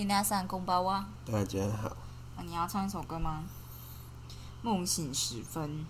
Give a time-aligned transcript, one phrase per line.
[0.00, 1.06] 你那散公包啊？
[1.30, 1.88] 大家好，
[2.34, 3.42] 啊你要唱一首歌吗？
[4.62, 5.84] 梦醒时分，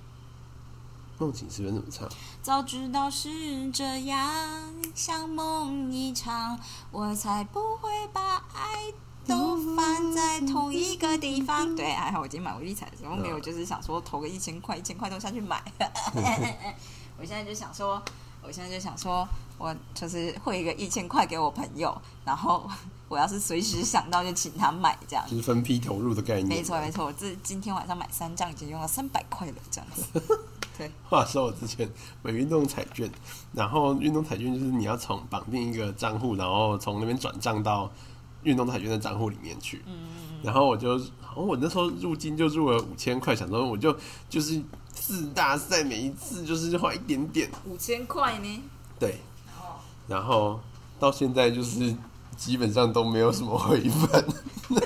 [1.17, 2.09] 梦醒时分怎么唱？
[2.43, 4.29] 早知道是这样，
[4.97, 6.59] 像梦一场，
[6.91, 8.93] 我才不会把爱
[9.29, 11.77] 都放在同一个地方。
[11.77, 15.63] 对，还好我今天买威力彩的时候没有，就是想说投个一千块，一千块都下去买。
[17.17, 18.03] 我现在就想说，
[18.43, 19.25] 我现在就想说，
[19.57, 22.69] 我就是汇一个一千块给我朋友，然后
[23.11, 25.25] 我要是随时想到就请他买这样。
[25.29, 26.47] 就是分批投入的概念。
[26.47, 30.39] 没错没错，我这今天晚上买三张已经用了三百块了，这样子。
[30.79, 31.91] 对，话说我之前
[32.23, 33.11] 买运动彩券，
[33.53, 37.91] 然后运动彩券就是你要从绑定一个账户，然后从那边转账到
[38.45, 39.83] 运动彩券的账户里面去。
[39.87, 40.93] 嗯然后我就，
[41.35, 43.95] 哦我那时候入金就入了五千块，想说我就
[44.29, 44.63] 就是
[44.95, 48.63] 四大赛每一次就是花一点点，五千块呢。
[48.99, 49.19] 对，
[49.59, 50.59] 哦，然后
[50.99, 51.95] 到现在就是
[52.41, 53.79] 基本上都没有什么回
[54.11, 54.25] 本。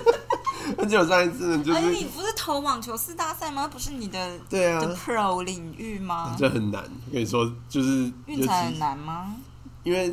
[0.77, 3.69] 而且我上一次呢，就是你不是投网球四大赛吗？
[3.69, 6.34] 不是你的对啊，的 Pro 领域吗？
[6.36, 6.82] 这很难。
[7.12, 9.36] 可以说，就是运彩很难吗？
[9.84, 10.12] 因为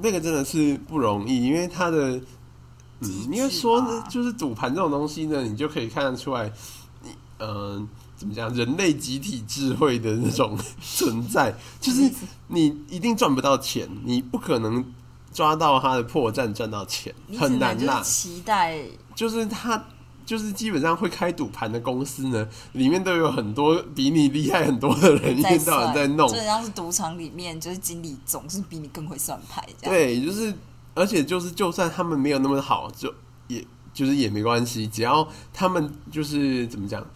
[0.00, 2.20] 那个真的是不容易，因为它的，
[3.00, 6.52] 嗯，机制应该说呢，就是赌盘这种东西呢，你就可以看得出来，
[7.02, 12.08] 你嗯、怎么讲，人类集体智慧的那种存在，就是
[12.46, 14.84] 你一定赚不到钱，你不可能
[15.36, 18.00] 抓到他的破绽赚到钱，很难啦。
[18.02, 18.80] 期待
[19.14, 19.84] 就是他。
[20.26, 26.34] 就是基本上会开赌盘的公司呢，里面都有很多比你厉害很多的人，一在天到晚，在弄就。
[26.34, 29.94] 像是赌场里面，就是经理总是比你更会算牌这样。
[29.94, 30.52] 对，就是，
[30.96, 33.14] 而且就是，就算他们没有那么好，就
[33.46, 33.64] 也
[33.94, 37.06] 就是也没关系，只要他们就是怎么讲，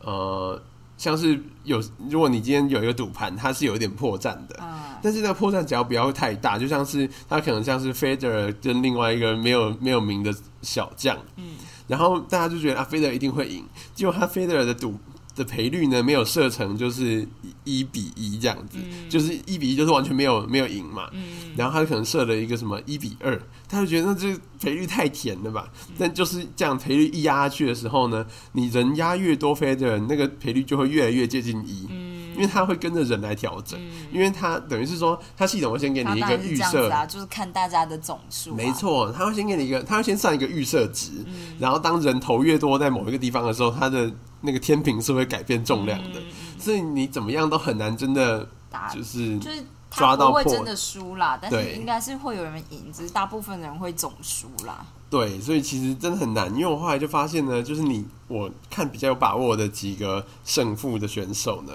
[0.00, 0.58] 呃，
[0.98, 11.52] 像是有，如果你今天有一个赌盘，它是有一点破绽的，嗯，但是那个破绽只要不要太大，就像是它可能像是 Federer 跟另外一个没有没有名的小将，嗯，
[11.86, 13.64] 然后大家就觉得啊，Federer 一定会赢，
[13.94, 14.98] 结果他 Federer 的赌
[15.36, 17.24] 的赔率呢没有设成就是
[17.62, 18.76] 一比一这样子，
[19.08, 25.68] 就是一比一就是完全没有没有赢嘛，嗯，然后他可能设了一个什么一比二，他就觉得那这赔率太甜了吧？
[25.98, 33.78] 但就是这样赔率一压下去的时候呢，你人压越多飞的人，那个赔率就会越来越接近一，嗯因为它会跟着人来调整，
[34.12, 36.88] 因为它等于是说，它系统会先给你一个预设。
[37.08, 38.54] 就是看大家的总数、啊。
[38.56, 44.08] 没，错，他会先给你一个，他会先算一个预设值，嗯然后当人头越多在某一个地方的时候，它的
[44.42, 46.20] 那个天平是会改变重量的，
[46.58, 54.84] 所以你怎么样都很难真的打就是就是他抓到破不会真的输啦，但是对应该是会有人赢，只是大部分人会总输啦。
[55.10, 61.72] 对，所以其实真的很难，因为我后来就发现呢，就是你我看比较有把握的几个胜负的选手呢，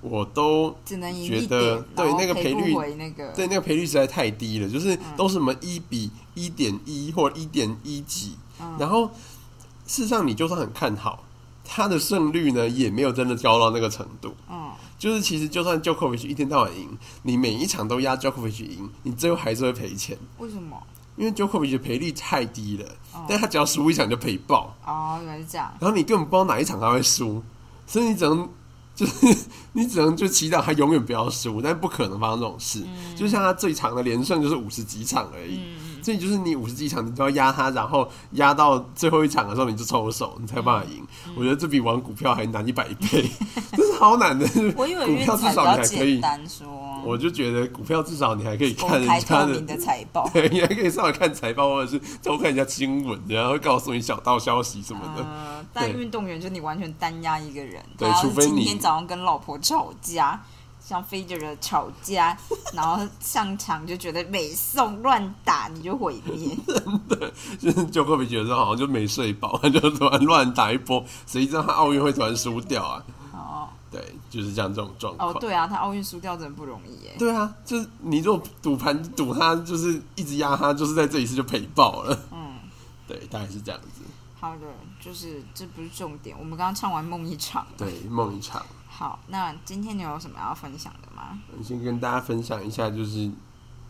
[0.00, 2.72] 我都只能觉得点，对那个赔率
[3.34, 9.06] 对那个赔率实在太低了，就是嗯都是什么一比一点一或一点一几，嗯然后
[9.84, 11.24] 事实上你就算很看好，
[11.64, 14.36] 他的胜率呢也没有真的高到那个程度。
[14.48, 20.76] 嗯，就是其实就算 Djokovic 一天到晚赢，你每一场都压 Djokovic 赢，你最后还是会赔钱，为什么？
[21.16, 24.76] 因为 Djokovic 的赔率太低了，哦但他只要输一场就赔爆。
[24.84, 25.72] 哦，原来是这样。
[25.80, 27.42] 然后你根本不知道哪一场他会输，
[27.86, 28.48] 所以你只能
[28.94, 29.36] 就是
[29.72, 32.84] 你只能就祈祷他永远不要输，但不可能发生这种事。
[33.16, 35.60] 就像他最长的连胜就是五十几场而已，
[36.08, 41.06] 所以就是你五十几场你都要压他，然后压到最后一场的时候你就抽手，你才有办法赢。
[41.36, 43.28] 我觉得这比玩股票还难一百倍，
[43.76, 44.48] 真是好难的。
[44.74, 46.66] 我以为股票至少你较还可以简，单说，
[47.04, 49.06] 我就觉得股票至少你还可以看人
[49.66, 50.26] 家的财报。
[50.32, 55.22] 对，你还可以上来看财报，或者是偷看人家新闻，然后会告诉你小道消息什么的。
[55.22, 60.42] 呃，但对运动员就你完全单压一个人，对除非你今天早上跟老婆吵架，
[60.88, 62.34] 像飞着的吵架，
[62.72, 66.56] 然后上场就觉得美送乱打，你就毁灭。
[67.58, 73.04] 就是就会觉得说好像就没睡饱，就突然乱打一波，谁知道他奥运会突然输掉啊？
[73.34, 75.30] 哦对，就是这样这种状况。
[75.30, 77.14] 哦，对啊，他奥运输掉真的不容易耶。
[77.18, 82.18] 对啊，就是你如果赌盘赌他，就是一直压他，就是在这一次就赔爆了。
[82.32, 82.56] 嗯，
[83.06, 84.00] 对，大概是这样子。
[84.40, 84.66] 好的，
[85.00, 86.34] 就是这不是重点。
[86.38, 87.66] 我们刚刚唱完梦一场。
[87.76, 88.64] 对，梦一场。
[88.98, 91.38] 好，那今天你有什么要分享的吗？
[91.56, 93.30] 我先跟大家分享一下，就是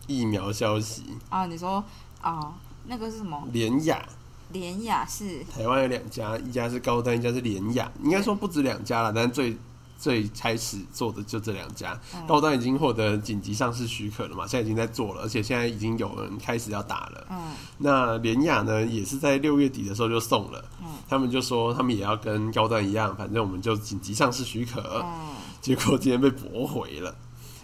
[0.05, 1.03] 疫苗消息。
[1.31, 1.83] 啊，你说
[2.21, 2.53] 哦，
[2.85, 3.43] 那个是什么？
[3.51, 4.07] 联雅，
[4.51, 7.91] 联雅是台湾有两家，一家是高端，一家是联雅。
[8.03, 9.57] 应该说不止两家了，但是最
[9.99, 11.99] 最开始做的就这两家。
[12.15, 17.27] 嗯高端已经获得紧急上市许可了嘛，现在已经在做了，而且现在已经有人开始要打了。
[17.29, 17.37] 嗯
[17.77, 25.03] 那联雅呢，也是在六月底的时候就送了，嗯他们就说他们也要跟高端一样，反正我们就紧急上市许可。
[25.03, 25.29] 嗯
[25.61, 27.13] 结果今天被驳回了，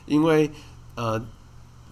[0.06, 0.52] 因为
[0.96, 1.24] 呃，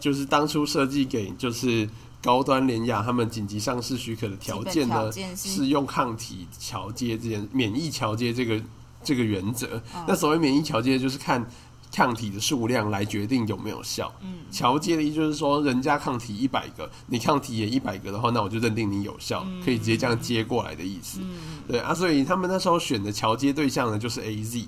[0.02, 1.90] 就是当初设计给就是
[2.22, 8.62] 高端联雅他们紧急上市许可的条件呢，件是是用抗体桥接这件免疫桥接这个
[9.04, 9.82] 这个原则。
[9.96, 11.46] 嗯那所谓免疫桥接，就是看
[11.94, 14.12] 抗体的数量来决定有没有效。
[14.22, 21.20] 嗯桥接的意思就是说，人家抗体一百个，你抗体也一百个的话，那我就认定你有效，可以直接这样接过来的意思。
[21.22, 24.68] 嗯对啊，所以他们那时候选的桥接对象呢，就是 A Z。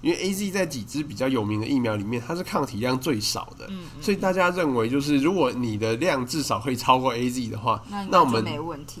[0.00, 8.44] 因为 A Z 在几支比较有名的疫苗里面，它是抗体量最少的，嗯所以大家认为就是如果你的量至少可以超过 A Z 的话，那我们。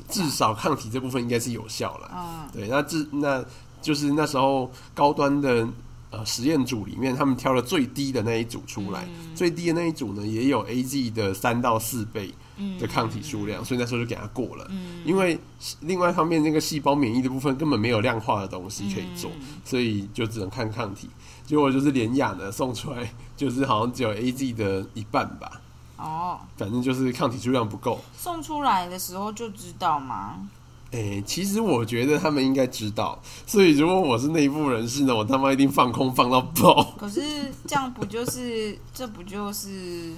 [0.08, 2.10] 至少抗体这部分应该是有效了。
[2.12, 3.44] 嗯对，那至那
[3.80, 5.68] 就是那时候高端的
[6.10, 14.66] 呃实验组里面，他们挑了最低的那一组出来，嗯最低的那一组呢也有 A G 的三到四倍嗯的抗体数量，所以那时候就给他过了。
[14.70, 15.38] 嗯因为
[15.80, 21.08] 另外一方面，那个细胞免疫的部分根本没有量化的东西可以做，嗯所以就只能看抗体。
[21.46, 25.60] 结果就是连雅呢送出来，就是好像只有 A G 的一半吧，
[25.96, 28.00] 哦，反正就是抗体数量不够。
[28.16, 30.48] 送出来的时候就知道吗？
[30.90, 36.82] 诶、其实我觉得他们应该知道，所以如果我是内部人士呢，我他妈一定放空放到爆。
[36.98, 37.20] 可是
[37.66, 40.12] 这样不就是这不就是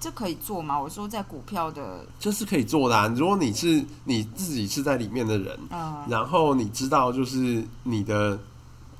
[0.00, 0.80] 这可以做吗？
[0.80, 3.12] 我说在股票的，这是可以做的、啊。
[3.16, 8.38] 如果你是你自己是在里面的人，嗯然后你知道就是你的。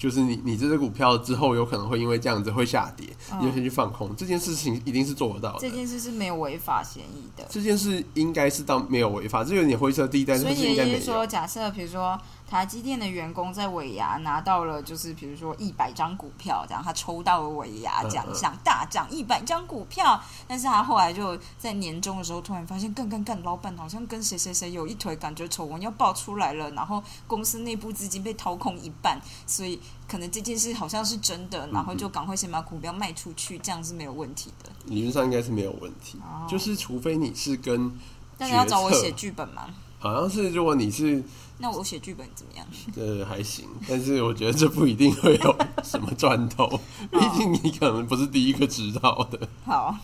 [0.02, 4.12] 就是你，你这只股票之后有可能会因为这样子会下跌，嗯你就先去放空。
[4.16, 5.58] 这件事情一定是做得到的。
[5.60, 7.46] 这件事是没有违法嫌疑的。
[7.48, 12.18] 这件事应该是到没有违法，这有点灰色地带，所以你是说，假设比如说
[12.52, 34.70] 台积电的员工在尾牙拿到了，就是比如说一百张股票，这样他抽到了尾牙奖项，大奖一百张股票，但是他后来就在年终的时候突然发现，干干干，老板好像跟谁谁谁有一腿，感觉丑闻要爆出来了，然后公司内部资金被掏空一半，所以可能这件事好像是真的，然后就赶快先把股票卖出去，这样是没有问题的。
[34.84, 37.90] 理论上应该是没有问题，哦就是除非你是跟
[38.36, 39.70] 但是要找我写剧本吗？
[39.98, 41.22] 好像是如果你是
[41.62, 42.66] 那我写剧本怎么样？
[42.98, 46.66] 呃还行，但是我觉得这不一定会有什么赚头，
[47.12, 49.48] 毕竟你可能不是第一个知道的。
[49.64, 49.96] 好，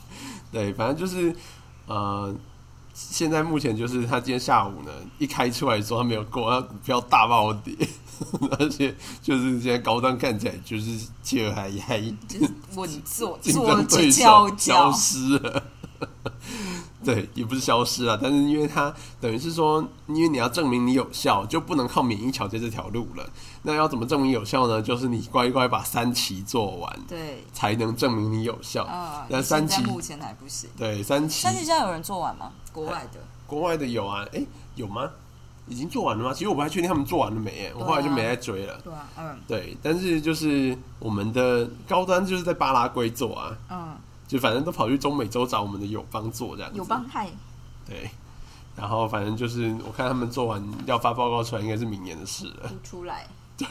[0.52, 1.34] 对，反正就是
[1.86, 2.32] 呃，
[2.94, 7.74] 现在目前就是他今天下午呢一开出来说他没有过，他股票大暴跌，
[8.60, 14.92] 而且就是现在高端看起来就是气还还就是稳坐竞坐着争对手消。
[14.92, 15.62] 失了。
[17.04, 23.30] 对，也不是消失啊，但是因为它等于是说，因为你要证明你有效，就不能靠免疫桥接这条路了。
[23.62, 24.82] 那要怎么证明有效呢？
[24.82, 28.84] 就是你乖乖把三期做完，对，才能证明你有效。
[28.84, 30.68] 呃，那三期目前还不行。
[30.76, 32.50] 对，三期三期现在有人做完吗？
[32.72, 33.20] 国外的？
[33.46, 35.10] 国外的有啊，诶，有吗？
[35.68, 36.32] 已经做完了吗？
[36.32, 38.80] 其实我不太确定他们做完了没，诶我后来就没再追了。
[38.82, 43.96] 对啊，嗯对，但是就是我们的高端就是在巴拉圭做啊，嗯，
[44.28, 46.78] 就反正都跑去中美洲找我们的友邦做这样子。
[46.78, 47.28] 有帮害，
[47.84, 48.08] 对，
[48.76, 52.68] 然后反正就是我看他们做完要发报告出来，应该是明年的事了。
[52.68, 53.26] 不出来，
[53.56, 53.66] 对，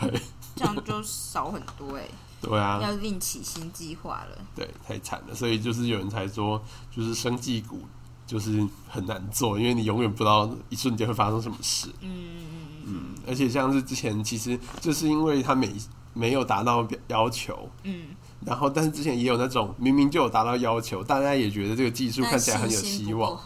[0.55, 2.09] 这样就少很多哎，
[2.41, 4.37] 对啊，要另起新计划了。
[4.55, 5.35] 对，太惨了。
[5.35, 7.81] 所以就是有人才说，就是生技股
[8.25, 11.87] 就是很难做，因为你永远不知道一瞬间会发生什么事。
[12.01, 15.71] 嗯嗯嗯嗯，而且像是之前其实就是因为他没
[16.13, 18.07] 没有达到要求，嗯
[18.45, 23.37] 然后但是之前也有那种明明就有达到要求，大家也觉得这个技术嗯，看起来很有希望？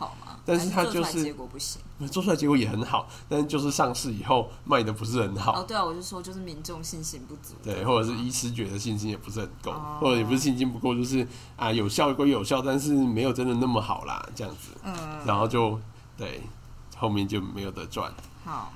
[0.43, 1.79] 但是它就是结果不行。
[2.11, 5.61] 做出来结果也很好，但是就是上市以后卖的不是很好。
[5.61, 7.53] 哦，对啊，我就说就是民众信心不足。
[7.63, 14.95] 对，或者是医师觉得信心也不是很够，哦或者也不是信心不够，就是啊有效归有效，但是没有真的那么好啦，这样子，嗯，
[15.27, 15.79] 然后就
[16.17, 16.41] 对
[16.97, 18.11] 后面就没有得赚。
[18.43, 18.73] 好，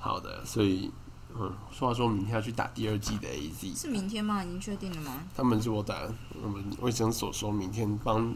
[0.00, 0.90] 好的，所以
[1.38, 4.42] 嗯，说话说明天要去打第二季的 AZ，是明天吗？
[4.44, 5.22] 已经确定了吗？
[5.36, 5.96] 他们说打，
[6.42, 8.34] 我们卫生所说明天帮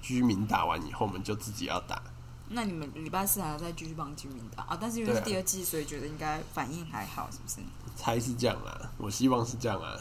[0.00, 2.00] 居民打完以后，我们就自己要打。
[2.48, 4.78] 那你们礼拜四还要再继续帮居民打啊？
[4.80, 7.56] 但是因为是第二季，所以觉得应该反应还好，是不是？
[7.94, 9.96] 猜是这样啊，我希望是这样啊。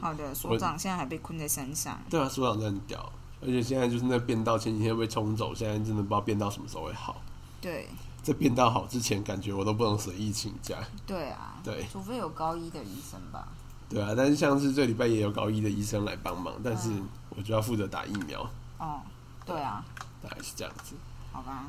[0.00, 2.00] 好的， 所长现在还被困在山上。
[2.08, 3.12] 对啊，所长真的很屌，
[3.42, 7.20] 而且现在就是那变道前几天被冲走，现在真的不知道变道什么时候会好。
[7.60, 7.88] 对
[8.22, 10.76] 在变道好之前，感觉我都不能随意请假。
[11.06, 13.48] 对啊，对除非有高一的医生吧。
[13.88, 18.48] 对啊，但是像是这礼拜也有高一的医生来帮忙，但是嗯我就要负责打疫苗，
[18.78, 19.00] 哦，
[19.46, 19.84] 对啊，
[20.22, 20.94] 大概是这样子。
[21.32, 21.64] 好吧。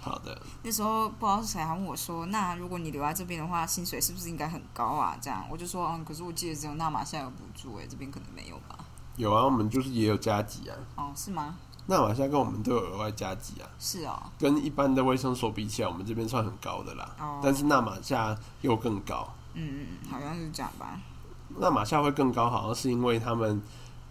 [0.00, 8.78] 好的，那时候不知道是谁还问我说：“那如果你留在这边的话，薪水是不是应该很高啊？”这样我就说：“嗯，可是我记得只有纳马夏有补助，哎，这边可能没有吧？
[9.16, 11.56] 有啊，我们就是也有加急啊，哦，是吗？
[11.90, 17.16] 那马夏跟我们都有额外加急啊，是哦，跟一般的卫生所比起来，我们这边算很高的啦。
[17.18, 17.40] 哦。
[17.42, 21.00] 但是纳马夏又更高，嗯嗯嗯，好像是这样吧。
[21.58, 23.62] 纳马夏会更高，好像是因为他们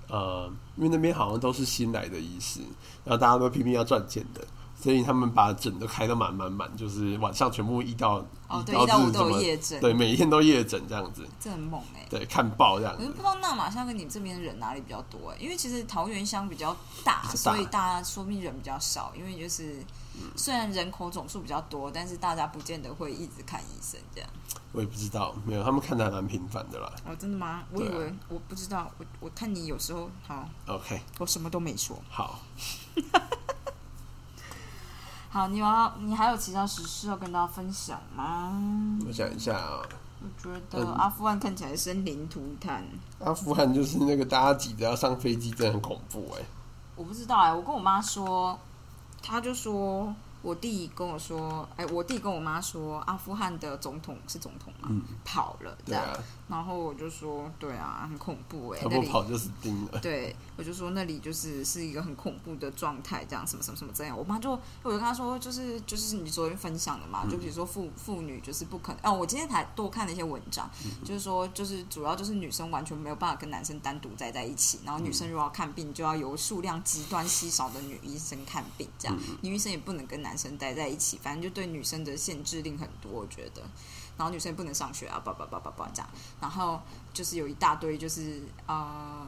[0.07, 2.61] 呃，因为那边好像都是新来的医师，
[3.05, 4.41] 然后大家都拼命要赚钱的，
[4.79, 13.23] 所以他们把诊都开得满满满，就是晚上全部一到哦，对，一到五都夜诊，对，每一天都夜诊这样子，这很猛哎、对，看报这样子我就不知。
[13.23, 19.11] 道那马夏跟你这边人哪里比较多哎、因为其实桃园乡比较大，大所以大家说不定人比较少。
[19.15, 19.75] 因为就是、
[20.35, 24.29] 虽然人口总数比较多，但是大家不见得会一直看医生这样。
[24.73, 26.91] 我也不知道，没有，他们看的还蛮频繁的啦。
[27.05, 27.63] 哦，真的吗？
[27.71, 31.97] 我以为、我不知道，我我看你有时候好，OK，我什么都没说。
[32.09, 32.39] 好，
[35.29, 38.59] 好，你要你还有其他实事要跟大家分享吗？
[39.05, 39.81] 我想一下啊，
[40.21, 42.83] 我觉得嗯阿富汗看起来生灵涂炭。
[43.19, 46.41] 阿富汗就是那个大家挤着要上飞机，真的很恐怖哎、
[46.95, 48.57] 我不知道哎、我跟我妈说，
[49.21, 56.17] 她就说我弟跟我说，哎、我弟跟我妈说，阿富汗的总统是总统嘛，嗯跑了这样，啊，
[56.47, 59.05] 然后我就说，对啊，很恐怖哎、他那里。
[59.05, 59.99] 不跑就死定了。
[59.99, 64.17] 对，我就说那里就是是一个很恐怖的状态，这样什么什么什么这样。
[64.17, 68.99] 我妈就，我就跟她说，就是就是你昨天分享的嘛，就比如说妇妇女就是不可能。
[69.03, 70.69] 哦，我今天才多看了一些文章，
[71.05, 83.61] 就是说就是主要就是女生完全没有办法跟男生单独待在一起，然后女生如果要看病，就要由数量极端稀少的女医生看病，这样女医生也不能跟男生待在一起，反正就对女生的限制令很多，我觉得。
[84.17, 86.09] 然后女生也不能上学啊，叭叭叭叭叭这样。
[86.41, 86.81] 然后
[87.13, 89.27] 就是有一大堆就是呃，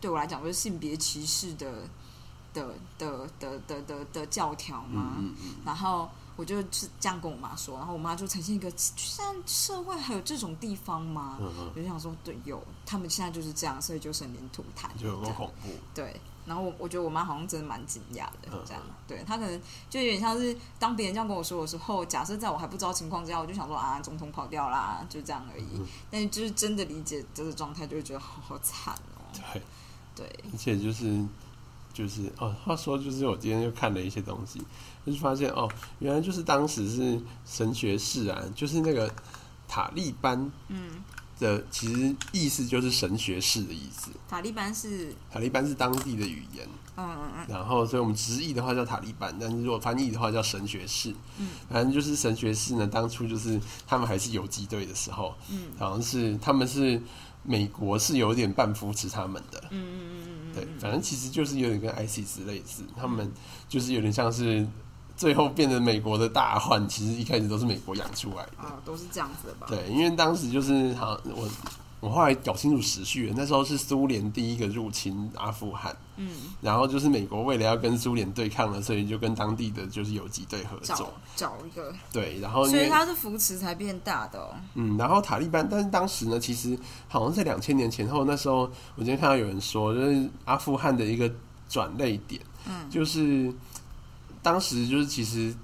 [0.00, 1.82] 对我来讲就是性别歧视的
[2.52, 5.16] 的的的的的的教条嘛。
[5.18, 11.38] 嗯嗯然后我就是这样跟我妈说，然后我妈就呈现一个，现在社会还有这种地方吗？
[11.40, 15.68] 我就想说，对，有，他们现在就是这样，所以就生灵涂炭，嗯，就有这样多恐怖。
[15.94, 16.20] 对。
[16.44, 19.60] 然后我我觉得我妈好像真的蛮惊讶的，嗯这样，对她可能
[19.90, 25.66] 就有点像是当别人这样跟我说的时候，假设在我还不知道情况之下，我就想说啊，总统跑掉啦，就这样而已。
[25.74, 29.26] 嗯但是就是真的理解这个状态，就会觉得好好惨哦。
[29.32, 29.60] 对，
[30.16, 31.22] 对，而且就是
[31.92, 34.60] 就是哦，话说就是我今天又看了一些东西，
[35.06, 39.12] 就是发现哦，原来就是当时是神学士啊，就是那个
[39.68, 40.90] 塔利班嗯，
[41.38, 44.10] 的，其实意思就是神学士的意思。
[44.28, 51.14] 塔利班是，塔利班是当地的语言，嗯嗯嗯，然后所以我们直译的话叫塔利班，但是如果翻译的话叫神学士。
[51.38, 57.00] 嗯，反正就是神学士呢，当初就是他们还是游击队的时候，嗯，好像是他们是
[57.46, 63.32] 美国是有点半扶持他们的，嗯嗯嗯嗯嗯，对，反正其实就是有点跟 ISIS 类似，他们
[63.68, 64.66] 就是有点像是
[65.16, 68.58] 最后变成美国的大患，其实一开始都是美国养出来的。
[68.58, 69.66] 啊，都是这样子的吧？
[69.68, 71.48] 对，因为当时就是好像我
[72.00, 76.28] 我后来搞清楚时序了，那时候是苏联第一个入侵阿富汗，嗯，
[76.60, 81.12] 然后就是美国为了要跟苏联对抗了，所以就跟当地的就是游击队合作。
[81.34, 84.54] 找一个，对，然后所以为他是扶持才变大的哦。
[84.74, 91.30] 嗯，然后塔利班，但是当时呢，其实好像在两千年前后，那时候我今天看到有人说，就是阿富汗的一个
[91.68, 93.52] 转类点，嗯就是
[94.42, 95.54] 当时就是其实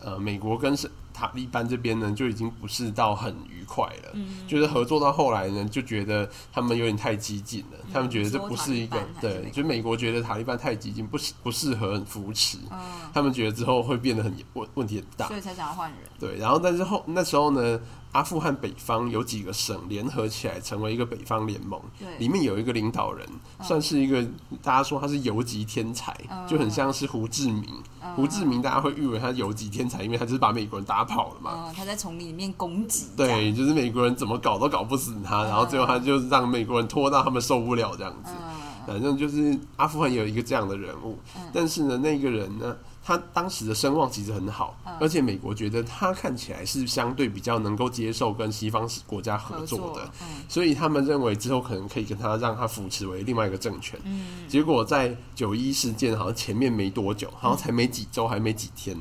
[0.00, 4.10] 呃，美国跟是塔利班这边呢，就已经不是到很愉快了。
[4.12, 7.78] 嗯，就是合作到后来呢，就觉得他们有点太激进了。
[7.90, 12.58] 他们觉得这不是一个对，国就美国觉得塔利班太激进，不适不适合扶持。
[12.70, 12.78] 嗯，
[13.14, 15.36] 他们觉得之后会变得很问问题很大所。
[15.38, 16.00] 以才想要换人。
[16.20, 17.80] 对，然后但是后那时候呢，
[18.12, 23.26] 阿富汗北方有几个省联合起来成为一个北方联盟，对，里面有一个领导人，
[23.62, 24.22] 算是一个
[24.62, 27.64] 大家说他是游击天才，嗯就很像是胡志明。
[28.02, 31.66] 嗯胡志明大家会誉为他游击天才，因为他就是把美国人打跑了嘛。
[31.66, 33.08] 嗯，他在丛林里面攻击。
[33.16, 38.30] 对，就是美国人怎么搞都搞不死他，然后最后他就让美国人拖到他们受不了这样子。
[38.32, 54.00] 嗯反正就是阿富汗有一个这样的人物，嗯但是呢，那个人呢，他当时的声望其实很好，嗯而且美国觉得他看起来是相对比较能够接受跟西方国家合合作的，嗯所以他们认为之后可能可以跟他让他扶持为另外一个政权。
[54.02, 58.96] 嗯结果在九一事件好像前面没多久，好像才没几周，还没几天。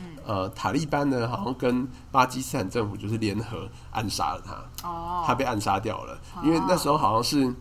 [0.00, 4.88] 嗯呃，塔利班呢，好像跟巴基斯坦政府就是联合暗杀了他。
[4.88, 7.54] 哦，他被暗杀掉了，因为那时候好像是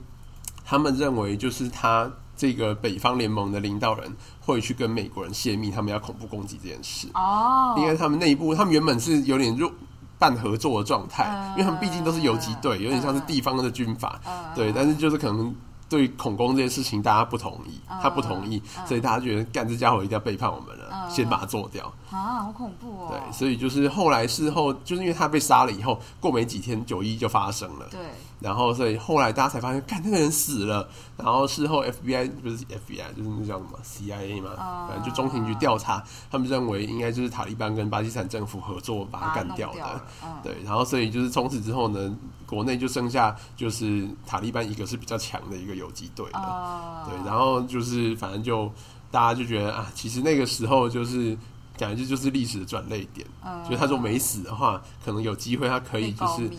[0.65, 9.71] 他们认为就是他这个北方联盟的领导人会去跟美国人泄密，他们要恐怖攻击这件事，哦，因为他们内部他们原本是有点弱
[10.17, 11.51] 半合作的状态，嗯。
[11.51, 14.31] 因为他们毕竟都是游击队，有点像是地方的军阀，嗯。
[14.55, 15.55] 对，但是就是可能。
[15.89, 18.87] 对恐攻这件事情，大家不同意，嗯他不同意，嗯。
[18.87, 21.11] 所以大家觉得干这家伙一定要背叛我们了，嗯。
[21.11, 21.93] 先把他做掉。
[22.13, 23.08] 啊，好恐怖哦。
[23.10, 28.00] 对，所以就是后来事后，就是因为他被杀了以后，过没几天九一就发生了，对，
[28.39, 30.88] 然后所以后来大家才发现，看那个人死了。
[31.15, 40.01] 然后事后 FBI 不是 FBI，就是那叫什么 CIA 嘛，啊反正就中情局调查，他们认为应该就是塔利班跟巴基斯坦政府合作把他干掉的。
[40.24, 42.15] 嗯，对，然后所以就是从此之后呢，
[42.48, 48.72] 国内就剩下就是塔利班一个是比较强的一个游游击队的，哦对，然后就是反正就
[49.12, 51.38] 大家就觉得啊，其实那个时候就是
[51.77, 56.49] 感觉就是历史的转捩点，嗯就是他说没死的话，可能有机会他可以就是？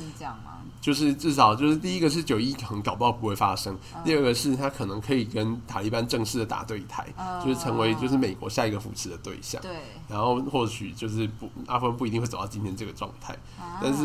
[0.80, 9.58] 就是至少就是第一个是九一可能搞不好不会发生，嗯第二个是他可能可以跟塔利班正式的打对台，嗯就是成为就是美国下一个扶持的对象。
[9.62, 9.72] 对，
[10.10, 14.04] 然后或许就是不阿富汗不一定会走到今天这个状态，啊但是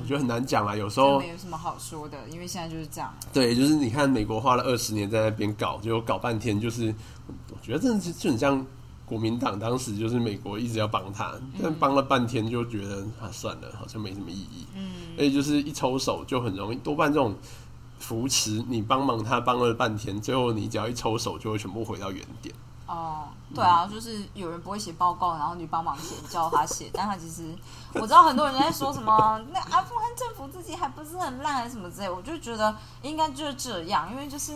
[0.00, 0.76] 我觉得很难讲啊。
[0.76, 3.12] 有时候没有什么好说的，因为现在就是这样。
[3.32, 6.94] 对，就是你看美国花了二十年在那边搞，结果搞半天就是，
[7.50, 8.64] 我觉得真的是就很像
[9.08, 14.66] 国民党当时就是美国一直要帮他，但帮了半天就觉得啊算了，好像没什么意义。
[14.74, 17.34] 嗯，而且就是一抽手就很容易，多半这种
[17.98, 22.54] 扶持你帮忙他帮了半天，最后你只要一抽手就会全部回到原点。
[22.86, 27.54] 哦，对啊，就是有人不会写报告，然后你帮忙写，你叫他写，但他其实
[27.92, 34.54] 我知道很多人在说什么， 那阿富汗政府自己还不是很烂，还是什么之类，我就觉得应该就是这样，因为就是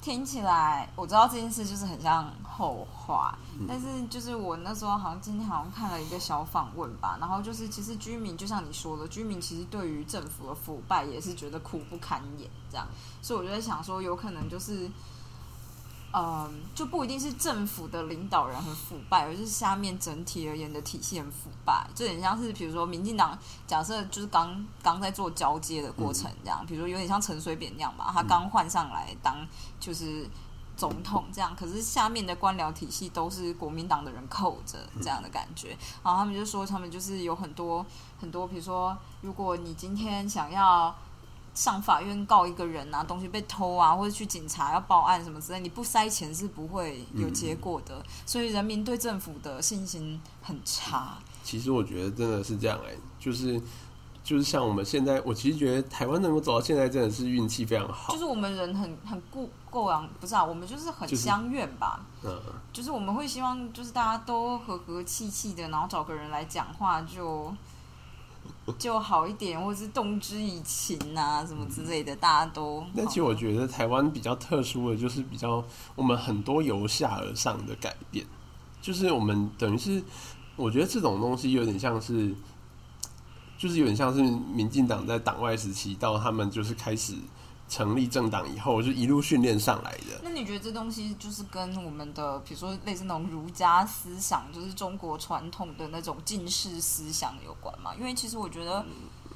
[0.00, 12.86] 听起来我知道这件事就是很像后话，但是就是我那时候好像今天好像看了一个小访问吧，然后就是其实居民就像你说的，居民其实对于政府的腐败也是觉得苦不堪言，这样，
[13.22, 14.90] 所以我就在想说，有可能就是。
[16.14, 21.88] 嗯，就不一定是政府的领导人很腐败，而是下面整体而言的体系很腐败。
[21.94, 29.34] 就很像是，比如说民进党，假设就是刚刚在做交接的过程这样，比如说有点像陈水扁那样吧，他刚换上来当
[29.80, 30.28] 就是
[30.76, 35.76] 总统这样，可是下面的官僚体系都是国民党的人扣着这样的感觉。
[36.02, 37.84] 然后他们就说，他们就是有很多
[38.20, 40.94] 很多，比如说，如果你今天想要。
[41.54, 48.02] 上法院告一个人啊，东西被偷啊，或者去警察要报案什么之类，你不塞钱是不会有结果的。
[48.24, 51.18] 所以人民对政府的信心很差。
[51.44, 53.60] 其实我觉得真的是这样哎、就是
[54.24, 58.18] 就是像我们现在，我其实觉得台湾能够走到现在真的是运气非常好就。
[58.18, 62.00] 是我们人很很固够啊，不是啊，我们就是很就是相怨吧。
[62.22, 62.40] 嗯，
[62.72, 67.52] 就是我们会希望，就是大家都和和气气的，然后找个人来讲话就
[68.78, 72.84] 就好一点，或者是动之以情啊什么之类的，大家都。
[72.96, 75.64] 但其实我觉得台湾比较特殊的就是比较
[75.96, 78.24] 我们很多由下而上的改变，
[78.80, 80.00] 就是我们等于是
[80.54, 82.32] 我觉得这种东西有点像是，
[83.62, 87.14] 就是有点像是民进党在党外时期到他们就是开始
[87.68, 90.20] 成立政党以后，就一路训练上来的。
[90.20, 97.94] 那你觉得这东西就是跟我们的，比如说类似那种儒家思想，就是中国传统的那种进士思想有关吗？
[97.96, 98.84] 因为其实我觉得，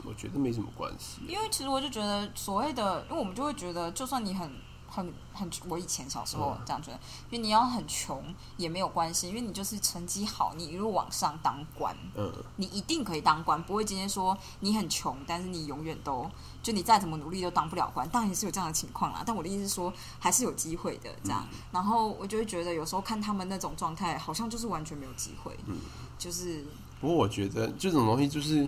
[0.05, 1.21] 我觉得没什么关系。
[1.29, 4.51] 因为其实我就觉得所谓的，因为我们就会觉得，就算你很
[4.97, 8.25] 很很，我以前小时候嗯这样觉得，因为你要很穷
[8.57, 16.29] 也没有关系，因为你就是成绩好，你一路往上当官，嗯，你一定可以当官，不会今天说你很穷，但是你永远都
[16.63, 18.09] 就你再怎么努力都当不了官。
[18.09, 21.47] 当然也是有这样的情况啦，但我的意思是说还是有机会的这样。
[21.71, 25.77] 然后我就会觉得有时候看他们那种状态，好像就是完全没有机会，嗯
[26.19, 26.65] 就是
[26.99, 28.67] 不过我觉得这种东西就是，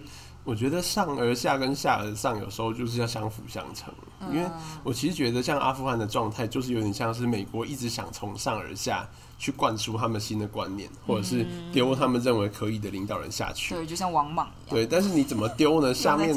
[0.48, 3.92] 我觉得上而下跟下而上有时候就是要相辅相成，
[4.32, 4.48] 因为
[4.82, 9.06] 我其实觉得像阿富汗的状态，就是有点像是美国一直想从上而下
[9.38, 13.74] 去灌输他们新的观念，或者是丢他们认为可以的领导人下去。
[13.74, 14.74] 对，就像王莽一样。
[14.76, 15.92] 对，但是你怎么丢呢？
[15.92, 16.34] 下面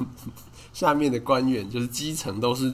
[0.72, 2.72] 下面的官员就是基层都是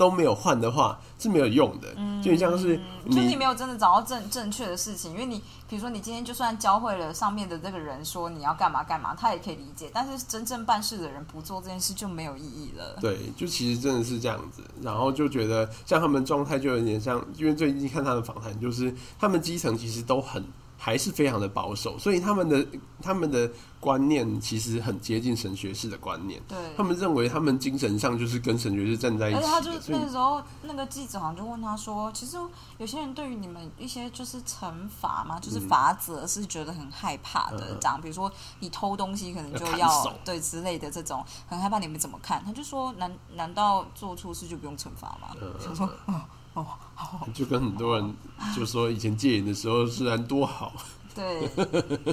[0.00, 12.96] 都没有换的话是没有用的，就很像是就是你你没有真的找到正正确的事情，因为你比如说你今天就算教会了上面的这个人说你要干嘛干嘛，他也可以理解，但是真正办事的人不做这件事就没有意义了。
[12.98, 20.42] 对，就其实真的是这样子，然后就觉得像他们状态就有点像，因为最近看他的访谈，就是他们基层其实都很
[20.82, 22.66] 还是非常的保守，所以他们的
[23.02, 32.38] 他们的观念其实很接近神学式的观念，对，他们认为他们精神上就是跟神学是站在一起，而且他就是那个时候，那个记者好像就问他说：“其实
[32.78, 37.74] 有些人对于你们一些就是惩罚嘛，就是罚则是觉得很害怕的。
[37.74, 46.22] 嗯这样，比如说你偷东西，可能就要对之类的这种，很害怕你们怎么看？”他就说：“难难道做错事就不用惩罚吗？”嗯他说：“哦
[46.54, 48.14] 哦，好，就跟很多人
[48.56, 50.72] 就说以前戒瘾的时候虽然多好，
[51.14, 51.48] 对，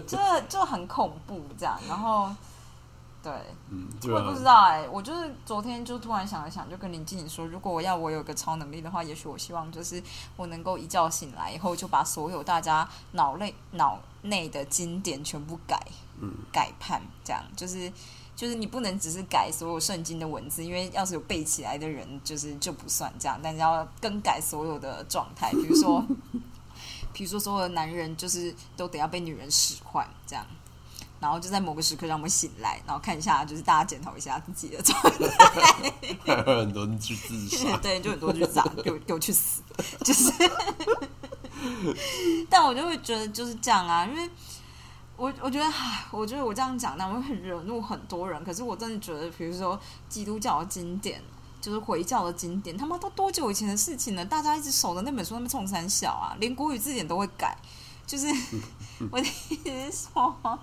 [0.05, 1.79] 这就很恐怖这样。
[1.87, 2.29] 然后，
[3.23, 3.33] 对，
[3.69, 10.01] 嗯，对我也不知啊，道哎、我就是昨天就突然想了想，就跟林经理说，如果我要我有个超能力的话，也许我希望就是
[10.35, 15.81] 我能够一觉醒来以后，就把所有大家脑内脑内的经典全部改，
[16.21, 17.91] 嗯，改判，这样就是。
[18.37, 23.39] 就是你不能只是改所有圣经的文字，因为要是有背起来的人，就是就不算这样。
[23.41, 26.05] 但是要更改所有的状态，比如说，
[27.11, 30.45] 比如说所有的男人就是都得要被女人使唤，这样。
[31.19, 35.91] 然后就在某个时刻让我们醒来，然后看一下，就是大家检讨一下自己的状态。
[36.45, 39.63] 还有 很多人去自杀，对，就很多去砸，给我给我去死，
[40.05, 40.31] 就是。
[42.51, 44.29] 但我就会觉得就是这样啊，因为
[45.17, 48.41] 我我觉得，唉，我觉得我这样讲，那会很惹怒很多人。
[48.45, 49.77] 可是我真的觉得，比如说
[50.07, 51.19] 基督教的经典，
[51.59, 54.23] 就是回教的经典，他妈都多久以前的事情了？
[54.23, 57.57] 大家一直守的那本书，那么冲三小啊，连国语字典都会改。
[58.05, 58.27] 就是
[59.11, 60.59] 我的意思是说，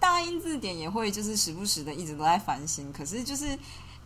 [0.00, 3.56] 大英字典也会就是时不时的一直都在翻新，可是就是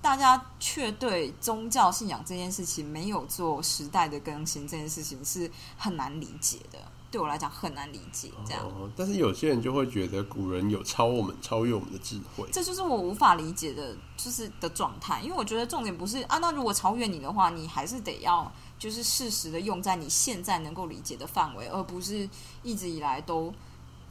[0.03, 6.79] 大家却对宗教信仰这件事情没有做时代的更新，这件事情是很难理解的。
[7.11, 8.63] 对我来讲很难理解，这样。
[8.65, 15.21] 哦，但是有些人就会觉得古人有超我们、超越我们的智慧，这就是我无法理解的，就是的状态。
[15.23, 22.29] 因为我觉得重点不是啊，那如果超越你的话，你还是得要就是适时的用在你现在能够理解的范围，而不是
[22.63, 23.55] 一直以来都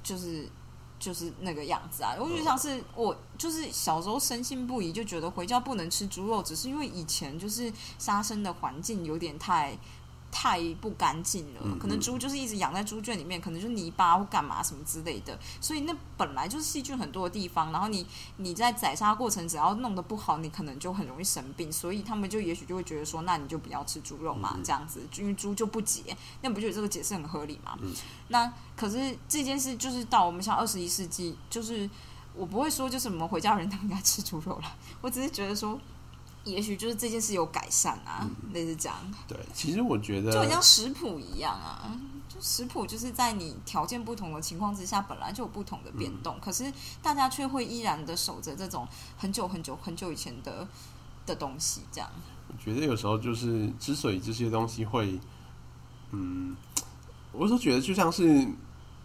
[0.02, 0.50] 就是
[0.98, 2.16] 就是那个样子啊。
[2.18, 9.78] 我就像是我就是小时候深信不疑，就觉得回家不能吃猪肉，只是因为以前就是杀生的环境有点太。
[10.38, 17.71] 太不干净了，可能猪就是一直养在猪圈里面，可能就泥巴或干嘛什么之类的，所以那本来就是细菌很多的地方。
[17.71, 21.71] 然后你你在宰杀过程只要弄得不好，你可能就很容易生病。
[21.71, 26.04] 所以他们就也许就会觉得说，那你就不要吃猪肉嘛，这样子，因为猪就不洁。
[26.41, 27.78] 那不觉得这个解释很合理吗？
[28.28, 31.89] 那可是这件事就是到我们像二十一世纪，就是
[32.36, 35.80] 我不会说就是我们回家人都应该吃猪肉了，我只是觉得说。
[36.46, 38.98] 也许就是这件事有改善啊，类似这样。
[39.28, 41.92] 对，其实我觉得就很像食谱一样啊，
[42.30, 50.68] 就食谱就是在你条件不同的情况之下，本来就有不同的变动，可是大家却会依然的守着这种很久很久很久以前的
[51.26, 52.10] 的东西，这样。
[52.48, 55.20] 我觉得有时候就是之所以这些东西会，
[56.12, 56.56] 嗯，
[57.32, 58.48] 我是觉得就像是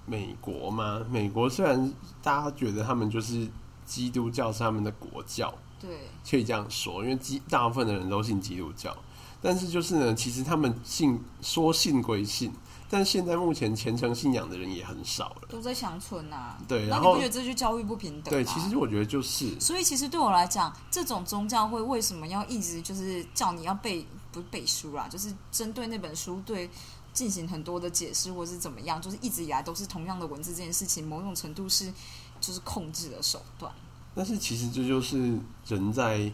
[0.05, 1.91] 美国嘛，美国虽然
[2.23, 3.49] 大家觉得他们就是
[3.87, 5.55] 基督教是他们的国教。
[5.81, 8.97] 对，可以这样说，因为基大部分的人都信基督教，
[9.41, 12.53] 但是就是呢，其实他们信说信归信，
[12.89, 16.57] 但现在目前虔诚信仰的人也很少了，都在乡村呐。
[16.69, 18.31] 对，然后你不觉得这就教育不平等？
[18.31, 25.09] 对，其实我觉得就是，所以其实对我来讲，这种宗教会为什么要一直就是叫你要背不背书啦？
[25.09, 26.69] 就是针对那本书对
[27.13, 29.01] 进行很多的解释，或是怎么样？
[29.01, 31.93] 就是一直以来都是同样的文字，这件事情某种程度是
[32.41, 33.73] 就是控制的手段。
[34.15, 36.31] 但是其实这就是人在，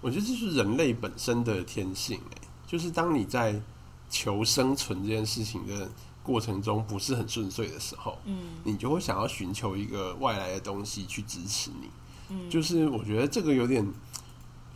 [0.00, 3.60] 我觉得这是人类本身的天性哎，就是当你在
[4.08, 5.90] 求生存这件事情的
[6.22, 11.88] 过程中不是很顺遂的时候，嗯，你就会想要寻求一个外来的东西去支持你，
[12.30, 13.84] 嗯，就是我觉得这个有点，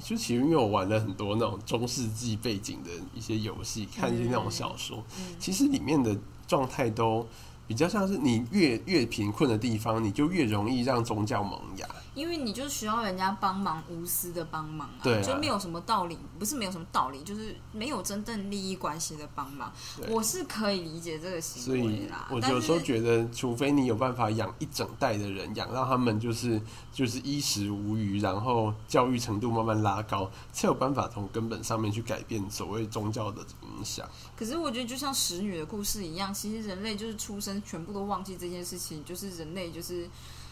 [0.02, 5.02] 就其实因为我玩了很多那种中世纪背景的一些游戏，看一些那种小说，
[5.38, 7.26] 其实里面的状态都。
[7.68, 19.72] 比较像是你越越贫困的地方，你就越容易让宗教萌芽，因为你就需要人家帮忙，无私的帮忙啊，对，就没有什么道理，不是没有什么道理，就是没有真正利益关系的帮忙。
[20.08, 22.26] 我是可以理解这个行为啦。
[22.30, 26.60] 我有时候觉得，除非你有办法养一整代的人，养让他们就是
[26.92, 34.08] 就是衣食无余，然后教育程度慢慢拉高，才有办法从根本上面去改变所谓宗教的影响。
[34.36, 37.50] 可是我觉得，就像使女的故事一样，其实人类就是出生。
[37.62, 40.08] 全部都忘记这件事情，就是人类就是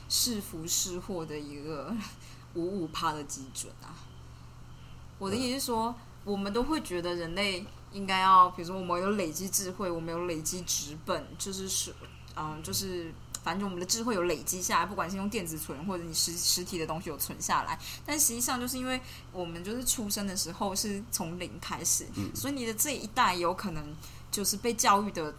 [0.09, 1.95] 是福是祸的一个
[2.55, 3.95] 五五趴的基准啊。
[5.19, 5.95] 我的意思是说，
[6.25, 11.95] 我们都会觉得人类应该要，比如说我们有累积智慧，我们有累积纸本，就是是
[12.37, 17.79] 嗯，就是反正我们的智慧有累积下来，不管是用电子存或者你实实体的东西有存下来。
[18.07, 19.01] 但实际上，就是因为
[19.33, 23.95] 我们就是出生的时候是从零开始，所以你的这一代有可能
[24.31, 25.35] 就是被教育的。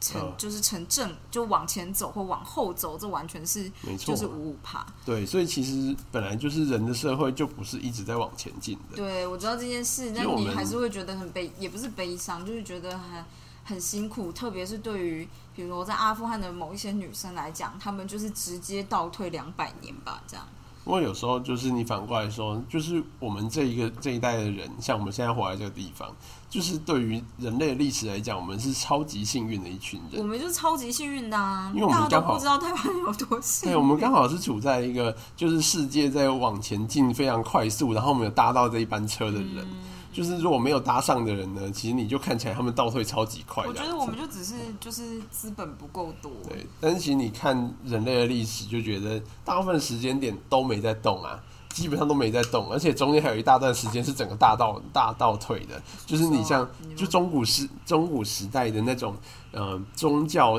[0.00, 4.86] 成就是成正，就往前走或往后走，这完全是没错，就是五五趴。
[5.04, 8.96] 对，所以其实本来就是人的社会就不是一直在往前进的。
[8.96, 13.24] 对，我知道这件事，但你还是会觉得很悲，也不是悲伤，就是觉得很
[13.64, 14.30] 很辛苦。
[14.30, 20.46] 特别是对于比如说在阿富汗的某一些女生来讲，她们就是直接倒退两百年吧，这样。
[20.84, 26.14] 不过有时候就是你反过来说，就是我们这一个这一代的人，像我们现在活在这个地方，
[26.48, 30.20] 就是对于人类的历史来讲，我们是超级幸运的一群人。
[30.20, 33.68] 我们就是超级幸运的，啊，因为我们刚好不知道台湾有多幸。
[33.68, 39.66] 对，我们刚好是处在一个就是世界在往前进非常快速，然后我们有搭到这一班车的人。
[40.12, 43.66] 就是如果没有搭上的人呢，其实你就看起来他们倒退超级快。
[43.66, 46.32] 我觉得我们就只是就是资本不够多。
[46.48, 51.38] 对，但是其实你看人类的历史，就觉得大部分时间点都没在动啊，
[51.76, 55.80] 基本上都没在动，而且中间还有一大段时间是整个大倒大倒退的。
[56.06, 59.14] 就是你像就中古时中古时代的那种
[59.52, 60.58] 呃宗教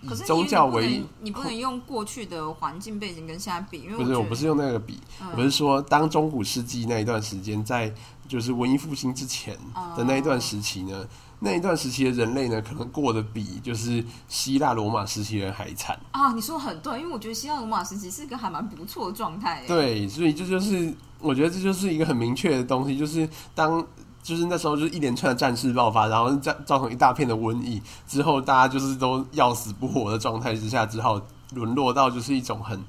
[0.00, 7.92] 以宗教为你不能用过去的环境背景跟现在比，因为不是，我不是用那个比，嗯我是说，当中古世纪那一段时间，在
[8.26, 9.54] 就是文艺复兴之前
[9.94, 11.06] 的那一段时期呢，
[11.40, 15.98] 那一段时期的人类呢，可能过得比就是希腊罗马时期的人还惨。
[16.12, 19.64] 啊，你说的很对，因为我觉得希腊罗马时期是一个还蛮不错的状态。
[19.66, 23.86] 对，所以这就是我觉得这就是一个很明确的东西，就是当。
[24.22, 31.22] 就是那时候，就是一连串的战事爆发，然后造造成一大片的瘟疫之后，大家就是都要死不活的状态之下，只好
[31.54, 32.82] 沦落到就是一种很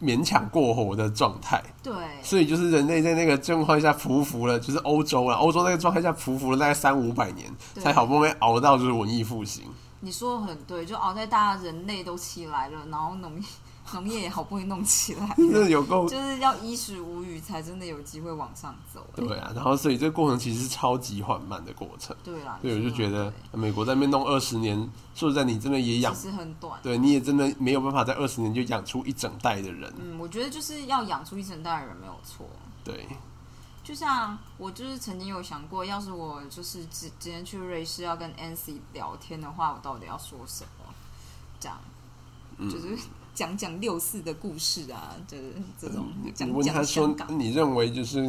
[0.00, 1.62] 勉强过活的状态。
[1.82, 9.64] 对，所以就是人类在那个状况下匍匐了，就是欧洲啊，欧洲那个状态下匍匐了大概三五百年，才好不容易熬到就是文艺复兴。
[10.00, 13.32] 你说的很对，就熬在大家人类都起来了，然后农
[13.92, 19.06] 农业也好不容易弄起来 真的，有够就是要衣食无余才真的有机会往上走。
[19.14, 22.14] 对啊，然后所以这个过程其实是超级缓慢的过程。
[22.22, 24.76] 对啦，对，我就觉得美国在那边弄二十年，
[25.14, 26.80] 说实在，你真的也养对其，实很短。
[26.82, 29.92] 对，你也真的没有办法在二十年就养出一整代的人。
[29.98, 32.46] 嗯，我觉得就是要养出一整代的人没有错。
[32.84, 33.06] 对，
[33.82, 40.92] 就像我就是曾经有想过，要是我就是今今天去瑞士要跟 Nancy 聊天的话，我到底要说什么？
[41.58, 41.78] 这样，
[42.58, 42.88] 嗯就是
[43.36, 46.06] 讲讲六四的故事啊，就是这种
[46.38, 47.14] 你问他说。
[47.28, 48.22] 你认为就是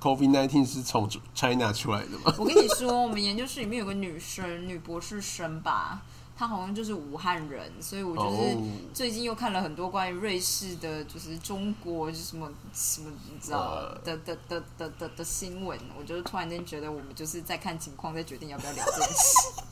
[0.00, 2.34] COVID nineteen 是从 China 出来的吗？
[2.36, 6.02] 我跟你说，我们研究室里面有个女生，女博士生吧，
[6.36, 8.62] 她好像就是武汉人，所以我就是哦，
[8.92, 19.62] 最近又看了很多关于瑞士的，就是中国就什么什么，你知道呃的的的的的的新闻，我就突然间觉得我们就是在看情况，再决定要不要聊这件事。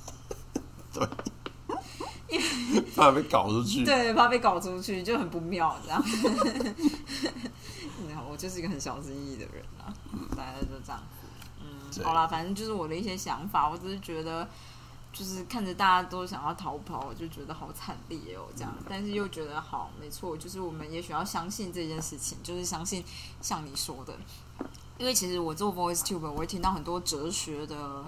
[0.95, 1.09] 对，
[2.95, 3.85] 怕被搞出去。
[3.85, 6.03] 对，怕被搞出去就很不妙，这样。
[7.99, 9.93] 嗯，我就是一个很小心翼翼的人啊，
[10.37, 11.03] 大概就这样
[11.61, 14.49] 嗯，好啦，反正就是我的一些想法，我只是觉得。
[15.13, 23.05] 就是看着大家都想要逃跑，我就觉得好惨烈哦，这样，但是又觉得好，没错，就是我们也许要相信这件事情，就是相信
[23.43, 24.15] 像你说的，
[24.99, 28.05] 因为其实我做 Voice Tube，我会听到很多哲学的、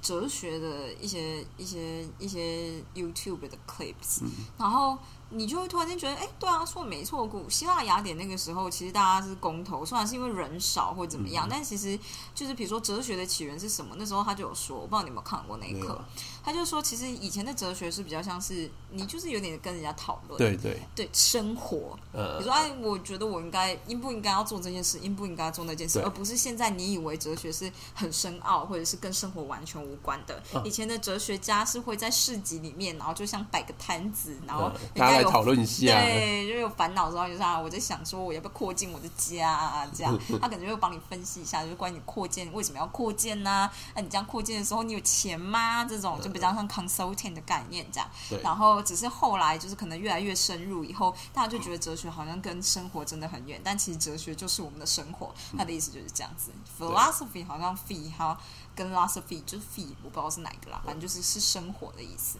[0.00, 4.20] 哲学的一些、一些、一些 YouTube 的 clips，、
[4.56, 4.96] 然后
[5.30, 11.98] 你就会突然间觉得，哎，对啊，说的没错，古希腊雅典那个时候，其实大家是公投，虽然是因为人少或怎么样，但其实
[12.34, 16.04] 就是比如说哲学的起源是什么，那时候他就有说，我不知道你有没有看过那一课没有，
[16.44, 30.42] 他就说，其实以前的哲学是比较像是你就是有点跟人家讨论，对对，对生活，呃你，说，哎，我觉得我应该应不应该要做这件事，应不应该做那件事，而不是现在你以为哲学是很深奥，或者是跟生活完全无关的。
[30.54, 36.00] 嗯以前的哲学家是会在市集里面，然后就像摆个摊子，然后大家来讨论一下。
[36.00, 45.84] 对，就有烦恼的时候，就是啊，我在想说我要不要扩建我的家啊，这样，他可能就会帮你分析一下，就是关于你扩建为什么要扩建呢、那、你这样扩建的时候，你有钱吗？
[45.84, 48.08] 这种就比较像 consulting 的概念这样。
[48.42, 55.34] 然后只是后来就是可能越来越深入以后，大家就觉得哲学好像跟生活真的很远，但其实哲学就是我们的生活。
[55.56, 58.38] 他的意思就是这样子，philosophy 好像 fee 哈
[58.74, 62.38] 跟 philosophy 就是 fee，我不知道是哪一个啦，反正就是是生活的意思。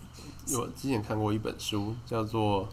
[0.56, 2.64] 我之前看过一本书，叫做《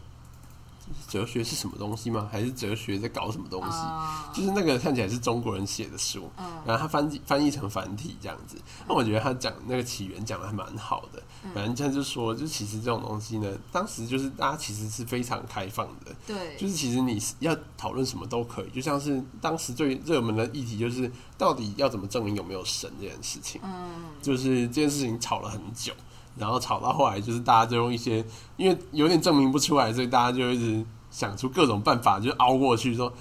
[1.08, 2.28] 哲学是什么东西吗？
[2.30, 3.78] 还是哲学在搞什么东西？
[3.78, 8.56] 啊就是那个看起来是中国人写的书，嗯然后他翻译翻译成繁体这样子。
[8.88, 11.22] 那我觉得他讲那个起源讲的还蛮好的。
[11.44, 23.60] 嗯反正他就说，就其实这种东西呢，当时就是大家其实是非常开放的，对，就是其实你要讨论什么都可以，就像是当时最热门的议题就是到底要怎么证明有没有神这件事情。
[23.62, 25.92] 嗯，就是这件事情吵了很久，
[26.36, 28.24] 然后吵到后来，就是大家就用一些，
[28.56, 33.12] 因为有点证明不出来，所以大家就一直想出各种办法，就熬过去说。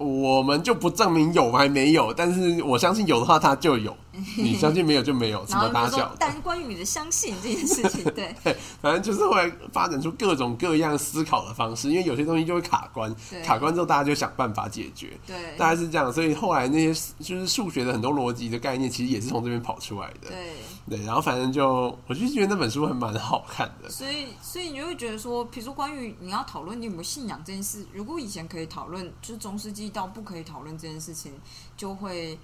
[0.00, 3.96] 我们就不证明有还没有，但是我相信有的话它就有，
[4.36, 8.34] 你相信没有就没有，什然后就说么大小，但关于你的相信这件事情，对。
[8.80, 15.36] 反正就是后来发展出各种各样思考的方式，因为有些东西就会卡关，卡关之后大家就想办法解决，对。
[15.56, 31.32] 大概是这样，所以后来那些就是数学的很多逻辑的概念，其实也是从这边跑出来的，对，对，然后反正就我就觉得那本书还蛮好看的，所以所以你就会觉得说，比如说关于你要讨论你有没有信仰这件事，如果以前可以讨论，就是中世纪到不可以讨论这件事情，
[31.76, 32.38] 就会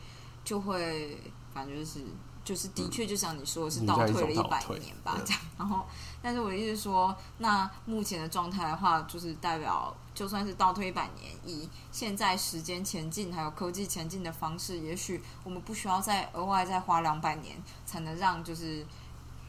[0.45, 1.17] 就会
[1.55, 2.05] 反正就是。
[2.45, 5.41] 就是的确，就像你说的是嗯倒退了一百年吧，这样。
[5.57, 5.87] 然后，
[6.21, 18.85] 但是我的意思是说，那目前的状态的话，就是代表，就算是倒退一百年，以现在时间前进还有科技前进的方式，也许我们不需要再额外再花两百年，才能让就是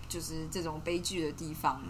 [0.08, 1.82] 就是这种悲剧的地方，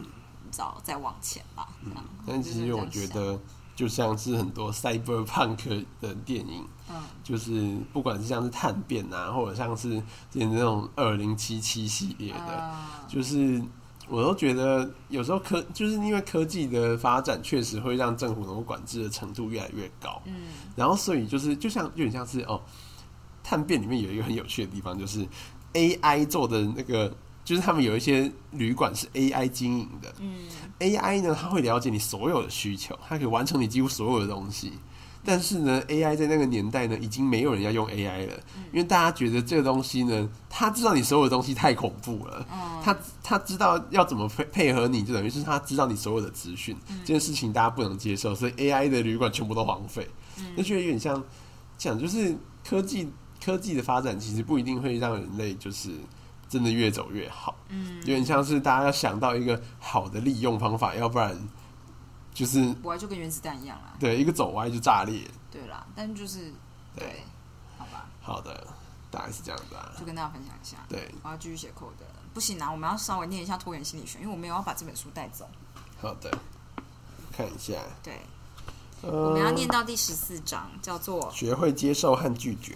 [0.49, 1.69] 早再往前吧。
[1.83, 3.39] 这样但其实我觉，得，
[3.75, 9.89] 就像是很多 cyberpunk 的电影，嗯就是不管是像是探变啊，或者像是
[10.31, 12.73] 之前那种二零七七系列的，嗯
[13.07, 13.61] 就是
[14.07, 20.21] 我都觉得有时候科就是因为科技的发展，确实会让政府能够管制的程度越来越高。
[20.25, 20.33] 嗯，
[20.75, 22.61] 然后所以就是就像有点像是哦，
[23.43, 25.27] 探变里面有一个很有趣的地方，就是
[25.73, 30.13] AI 做的那个，就是他们有一些旅馆是 AI 经营的。
[30.19, 30.45] 嗯
[30.79, 34.73] AI 呢，它会了解你所有的需求，它可以完成你几乎所有的东西。
[35.27, 38.33] 但是呢，AI 在那个年代呢，已经没有人要用 AI 了，
[38.71, 50.07] 因为大家觉得这个东西呢，他知道你所有的东西太恐怖了，嗯他他知道要怎么配配合你，就等于是他知道你所有的资讯，这件事情大家不能接受，所以 AI 的旅馆全部都荒废，
[50.55, 51.23] 那觉得有点像
[51.75, 53.09] 讲，就是科技
[53.43, 55.89] 科技的发展其实不一定会让人类就是
[56.47, 61.35] 真的越走越好，嗯，有点像是大家要想到一个好的利用方法，要不然
[62.33, 63.95] 就是歪就跟原子弹一样啦。
[63.99, 65.21] 对一个走歪就炸裂。
[65.51, 66.51] 对啦，但就是
[66.95, 67.23] 对对，
[67.77, 68.67] 好吧，好的，
[69.09, 69.91] 大概是这样子啊。
[69.97, 70.77] 就跟大家分享一下。
[70.87, 75.47] 对，我要继续写扣的，不行啊，我们要稍微念一下拖延心理学，因为我没有要把这本书带走。
[76.01, 76.29] 好的，
[77.31, 78.19] 看一下，对，
[79.01, 82.75] 呃我们要念到第十四章，叫做学会接受和拒绝。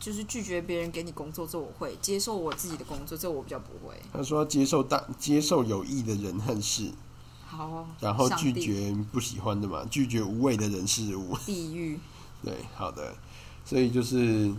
[0.00, 3.94] 就是拒绝别人给你工作，这我会；接受我自己的工作，这我比较不会。
[4.12, 6.92] 他说接受大接受有益的人和事，
[7.46, 11.36] 好哦，然后拒绝不喜欢的嘛，拒绝无谓的人事物。
[11.44, 11.98] 地狱。
[12.44, 13.14] 对，好的，
[13.64, 14.54] 所以就是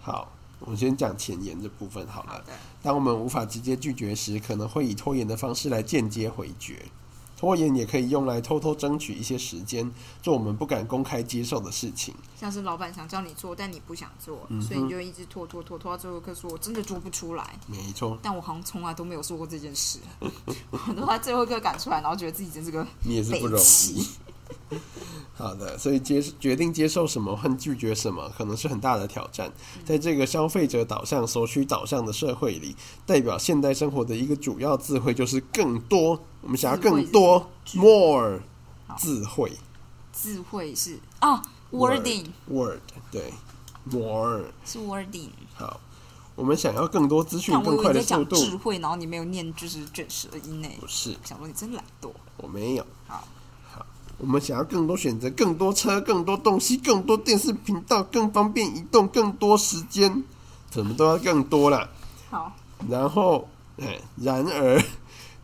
[0.00, 2.32] 好，我先讲前言这部分好了。
[2.32, 6.86] 好，当我们无法直接拒绝时，可能会以拖延的方式来间接回绝。
[7.38, 9.88] 拖延也可以用来偷偷争取一些时间，
[10.20, 12.12] 做我们不敢公开接受的事情。
[12.36, 17.56] 像是老板想叫你做，但你不想做，嗯所以你就一直拖拖拖拖到最后一刻，说我真的做不出来。
[17.68, 20.00] 没错，但我好像从来都没有做过这件事，
[20.70, 24.04] 我都在最后一刻赶出来，然后觉得自己真是个你也是不容易。
[25.34, 29.52] 好的，所以接决定接受什么和拒绝什么，可能是很大的挑战。
[29.84, 32.74] 在这个消费者导向、索取导向的社会里，
[33.06, 36.20] 代表现代生活的一个主要智慧就是更多。
[36.40, 38.40] 我们想要更多智，more
[38.96, 39.52] 智慧
[40.12, 42.80] 智慧是啊，wording word
[43.12, 43.32] 对
[43.84, 45.30] more 是 wording。
[45.54, 45.80] 好。
[46.34, 50.68] 我们想要更多资讯、更快的速以为你在讲智，慧，然后你没有念就是卷舌音呢。
[50.78, 52.12] 不是想说你真懒惰。
[52.36, 52.86] 我没有。
[53.08, 53.26] 好，
[54.18, 60.24] 我们想要更多选择、更多车、更多东西、更多电视频道、更方便移动、更多时间，
[60.72, 61.88] 什么都要更多啦。
[62.28, 62.52] 好，
[62.88, 64.82] 然后，哎，然而，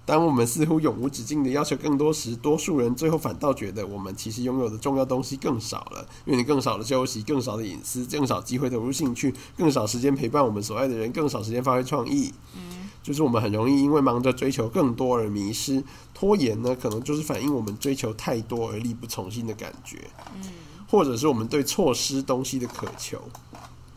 [0.05, 12.35] 当我们似乎永无止境的要求更多时，多数人最后反倒觉得我们其实拥有的重要东西更少了，因为你更少的休息、更少的隐私、更少机会投入兴趣、更少时间陪伴我们所爱的人、更少时间发挥创意。
[12.55, 15.85] 嗯，就是我们很容易因为忙着追求更多而迷失。
[16.15, 20.43] 拖延呢，可能就是反映我们追求太多而力不从心的感觉，嗯，
[20.89, 23.21] 或者是我们对错失东西的渴求，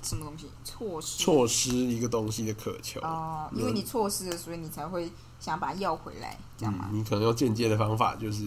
[0.01, 0.49] 什么东西？
[0.65, 1.23] 错失。
[1.23, 2.99] 错失一个东西的渴求。
[3.01, 6.89] 哦，因为你错失了，所以你才会想把它要回来，这样吗？
[6.91, 8.43] 嗯，你可能用间接的方法，就是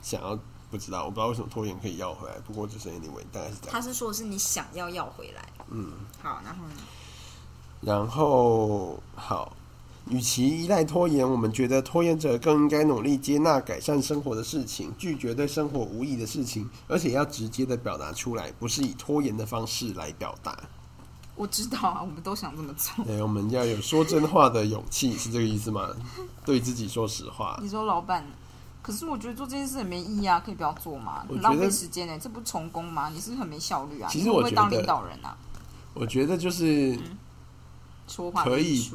[0.00, 0.38] 想要
[0.70, 3.72] 不知道，我不知道为什么拖延可以要回来，不过就是 anyway，大概是这样。
[3.72, 5.48] 他是说的是你想要要回来。
[5.70, 5.90] 嗯，
[6.22, 6.74] 好，然后呢？
[7.80, 9.56] 然后好，
[10.10, 20.58] 与其依赖拖延，我们觉得拖延者更应该努力接纳改善生活的事情，拒绝对生活无益的事情，而且要直接的表达出来，不是以拖延的方式来表达。
[21.34, 23.04] 我知道啊，我们都想这么做。
[23.04, 25.88] 对，我们要有说真话的勇气，是这个意思吗？
[26.44, 27.58] 对自己说实话。
[27.62, 28.26] 你说老板，
[28.82, 31.24] 可是我觉得做这件事很没意义啊，可以不要做吗？
[31.40, 33.08] 浪费时间呢、这不是成功吗？
[33.08, 34.08] 你是不是很没效率啊？
[34.10, 35.34] 其实我会当领导人啊？
[35.94, 36.98] 我觉得就是
[38.06, 38.90] 说话可以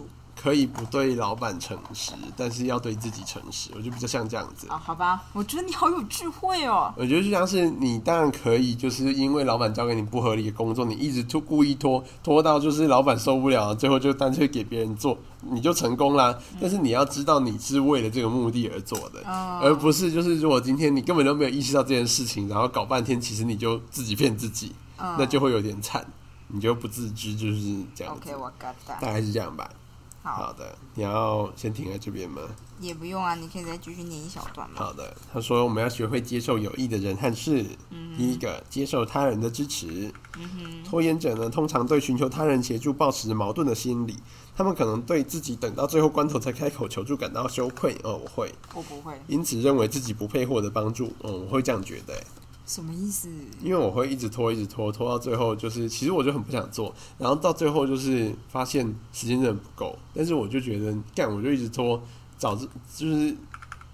[0.47, 4.65] 可以不对老板诚实，但是要对自己诚实，我就比较像这样子。
[4.69, 6.93] 啊，好吧，我觉得你好有智慧哦。
[6.95, 16.39] 我觉得就像是你当然可以，就是因为老板交给你不合理的工作，你一直拖故意拖拖到就是老板受不了，最后就干脆给别人做，你就成功啦。
[16.62, 26.05] 但是你要知道你是为了这个目的而做的，哦而不是就是如果今天你根本都没有意识到这件事情，然后搞半天，其实你就自己骗自己，嗯那就会有点惨，
[26.47, 29.01] 你就不自知，就是这样 OK，我 that。
[29.01, 29.69] 大概是这样吧。
[30.23, 32.41] 好，好的，你要先停在这边吗？
[32.80, 34.75] 也不用啊，你可以再继续念一小段嘛。
[34.77, 37.65] 好的，他说我们要学会接受有益的人和事。
[37.89, 40.12] 嗯第一个，接受他人的支持。
[40.83, 44.17] 拖延者呢，通常对寻求他人协助抱持矛盾的心理，
[44.56, 47.96] 他们可能对自己等到最后关头才开口求助感到羞愧。
[48.04, 51.13] 哦，我会，我不会，因此认为自己不配获得帮助。
[51.19, 52.23] 哦，我会这样觉得，
[52.68, 53.30] 什么意思？
[53.62, 62.00] 因为我会一直拖，一直拖，拖到最后就是，其实我就很不想做，然后到最后就是发现时间真的不够，但是我就觉得干，我就一直拖，
[62.38, 63.36] 早知就是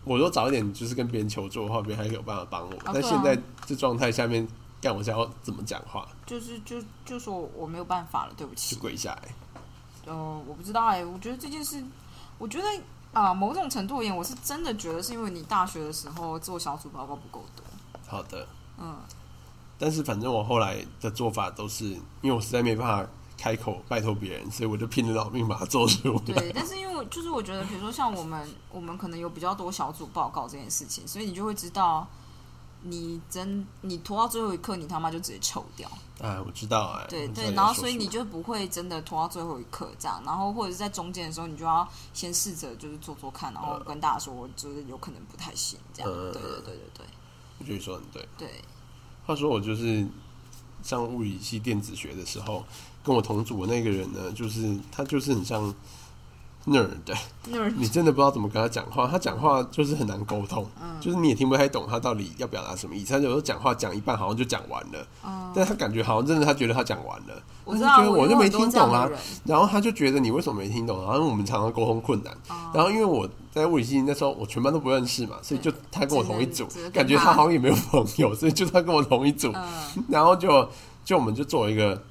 [0.04, 4.46] 我说早一点就是跟别人求助的话，别人还有办法帮我，但现在这状态下面，
[4.82, 8.82] 干我想要怎么讲话，就是就就说我没有办法了，对不起就起。
[8.82, 9.30] 跪下来。
[10.06, 11.82] 呃，我不知道哎、我觉得这件事，
[12.38, 12.68] 我我觉得
[13.14, 17.64] 啊、某种程度而言，我是真的觉得是因为你大学的时候做小组报告不够多。
[18.06, 18.46] 好的。
[18.78, 18.98] 嗯，
[19.78, 21.86] 但是反正我后来的做法都是，
[22.22, 26.20] 因为我实在没办法开口拜托别人，所以我就拼了老命把它做出来。
[26.34, 26.52] 对。
[26.54, 32.08] 但是因为就是我觉得，比如说像我们，我们可能有比较多小组报告这件事情，所以你就会知道，
[32.82, 35.90] 你真你拖到最后一刻，你他妈就直接抽掉。
[36.22, 37.08] 哎，我知道哎。
[37.10, 46.10] 对对，然后所以你就不会真的拖到最后一刻这样，然后或者是在中间的时候，你就要先试着就是做做看，然后跟大家说，我就是有可能不太行这样。
[46.10, 47.06] 嗯对对对对对
[47.64, 48.28] 我觉得你说很对。
[48.38, 48.50] 对，
[49.26, 50.06] 话说我就是
[50.84, 52.66] 上物理系电子学的时候，
[53.02, 55.74] 跟我同组的那个人呢，就是他就是很像
[56.66, 57.18] nerd，
[57.76, 63.12] 你真的不知道怎么跟他讲话，他讲话就是很难沟通，嗯就是你也听不太懂他到底要表达什么意思。
[63.14, 69.10] 他有时候讲话讲一半好像就讲完了，嗯但他感觉好像真的他觉得他讲完了，我就觉得我就没听懂啊
[69.46, 71.04] 然后他就觉得你为什么没听懂？
[71.04, 72.34] 然后我们常常沟通困难。
[72.50, 79.52] 哦然后因为我在物理系那时候我全班都不认识嘛，所以就他跟我同一组感觉他他好像也没有朋友，所以就他跟我同一组。
[79.54, 80.68] 嗯然后就
[81.06, 82.02] 就我们就做一个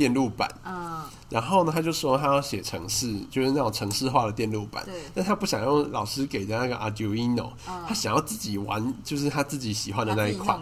[0.00, 10.58] 电路板，嗯，然后呢他就说他要写城市，就是那种城市化的电路板对，但他不想用老师给的那个 Arduino，、嗯他想要自己玩，就是他自己喜欢的那一款。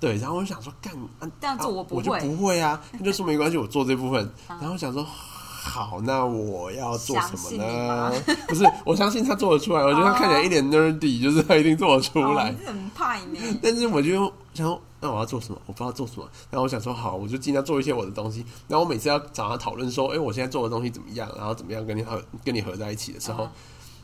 [0.00, 2.82] 对，然后我就想说，干，啊、这样做啊我就我不会不会啊。
[2.90, 4.28] 他就说没关系， 我做这部分。
[4.48, 8.12] 然后我想说，好，那我要做什么呢？
[8.48, 9.84] 不是，我相信他做得出来。
[9.84, 12.52] 我觉得他看起来一脸 nerdy，就是他一定做得出来。
[12.66, 13.38] 很派呢。
[13.62, 15.60] 但是我就想说，那我要做什么？
[15.66, 16.28] 我不知道做什么。
[16.50, 18.44] 然后我想说，好，我就尽量做一些我的东西。
[18.68, 21.30] 然后我每次要找他讨论说，哎、我现在做的东西怎么样？
[21.36, 23.50] 然后怎么样跟你合跟你合在一起的时候，嗯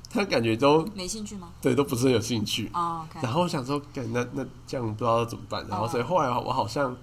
[0.08, 1.48] 他感觉都没兴趣吗？
[1.60, 2.70] 对都不是很有兴趣。
[2.72, 5.66] 哦然后我想说，干那那这样不知道怎么办。
[5.68, 6.96] 然后所以后来我好像，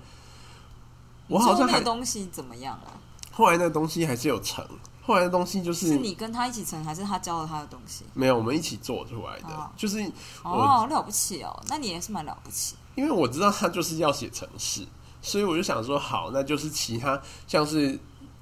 [1.27, 2.95] 我好像那个东西怎么样啊？
[3.31, 4.65] 后来那个东西还是有成。
[5.05, 8.05] 后来的东西就是是你跟他一起成，还是他教了他的东西？
[8.13, 9.99] 没有我们一起做出来的，哦就是
[10.43, 12.75] 哦，了不起哦，那你也是蛮了不起。
[12.95, 14.85] 因为我知道他就是要写城市，
[15.21, 17.99] 所以我就想说，好，那就是其他像是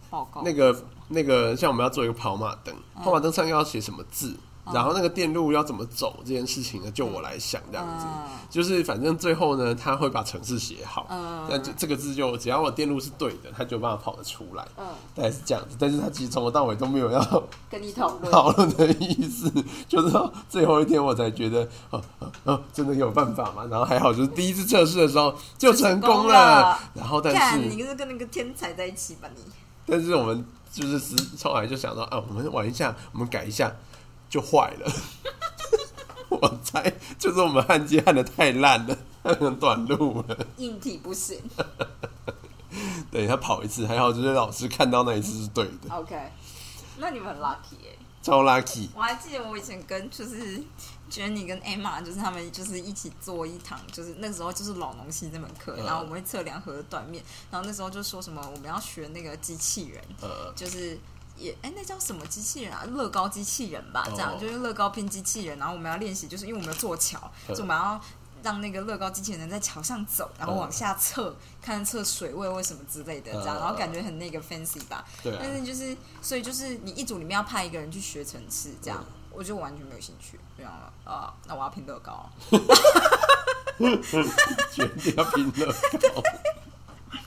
[0.09, 0.41] 报告。
[0.43, 3.03] 那个那个，像我们要做一个跑马灯，嗯。
[3.03, 4.35] 跑马灯上要写什么字，
[4.73, 8.05] 然后那个电路要怎么走这件事情呢，就我来想这样子。
[8.07, 14.85] 嗯就是反正最后呢，他会把程式写好，嗯但这这个字就只要我电路是对的，他就有办法跑得出来，嗯，
[15.15, 15.77] 大概是这样子。
[15.79, 18.27] 但是他其实从头到尾都没有要跟你讨论。
[18.29, 19.49] 讨论的意思，
[19.87, 23.65] 就是到最后一天我才觉得，哦哦哦，真的有办法吗？
[23.71, 26.79] 然后还好，就是第一次测试的时候就成功了了。
[26.93, 29.29] 然后但，是你是跟那个天才在一起吧？
[29.33, 29.41] 你
[29.85, 31.15] 但是我们就是是
[31.47, 33.73] 后来就想到，啊，我们玩一下，我们改一下，
[34.31, 34.91] 就坏了。
[36.29, 40.47] 我猜就是我们焊接焊的太烂了， 很短路了。
[40.57, 41.37] 硬体不行。
[43.11, 46.15] 对他跑一次还好，就是老师看到那一次是对的，OK，
[46.97, 47.91] 那你们很 lucky 哎、
[48.23, 48.87] 超 lucky。
[48.95, 50.63] 我还记得我以前跟就是
[51.11, 57.21] Jenny 跟 Emma，就是他们就是一起做一堂，就是那时候就是老农系这门课，嗯然后我们会测量核断面，
[57.51, 60.97] 然后那时候就说什么我们要学那个机器人，呃，就是
[61.41, 62.85] 也哎、那叫什么机器人啊？
[62.85, 67.99] 乐高机器人吧，哦这样就是乐高拼机器人，然后我们要练习，就是因为我们要做桥，嗯所以我们要。
[68.43, 75.05] 让那个乐高机器人在桥上走，然后往下测，看测水位或什么之类的，这样，嗯然后感觉很那个 fancy 吧。
[75.21, 80.39] 对啊但，是就是，所以就是你一组里面要派一个人去学层次，这样，嗯我就完全没有兴趣。
[80.57, 82.27] 这样了啊，那我要拼乐高。
[84.71, 86.23] 决定要拼乐高。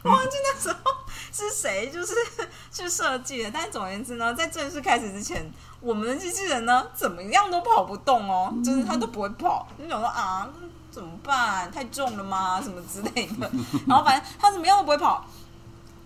[0.03, 0.93] 我 忘记那时候
[1.32, 2.14] 是谁，就是
[2.72, 3.51] 去设计的。
[3.53, 9.66] 但总而言之呢，在正式开始之前，我们的机器人呢，怎么样都跑不动哦，就是它都不会跑。
[9.78, 10.49] 就想说啊，
[10.91, 11.70] 怎么办？
[11.70, 12.61] 太重了吗？
[12.62, 13.51] 什么之类的。
[13.87, 15.24] 然后反正它怎么样都不会跑。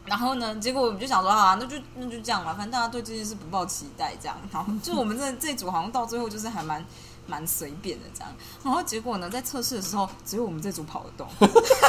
[0.06, 4.34] 然后呢，结果我们就想说啊，那就那就这样吧，反正大家对这件事不抱期待，这样。
[4.50, 6.82] 然后就我们这这组好像到最后就是还蛮
[7.28, 8.32] 蛮随便的这样。
[8.64, 11.28] 然后结果呢，在测试的时候，只有我们这组跑得动。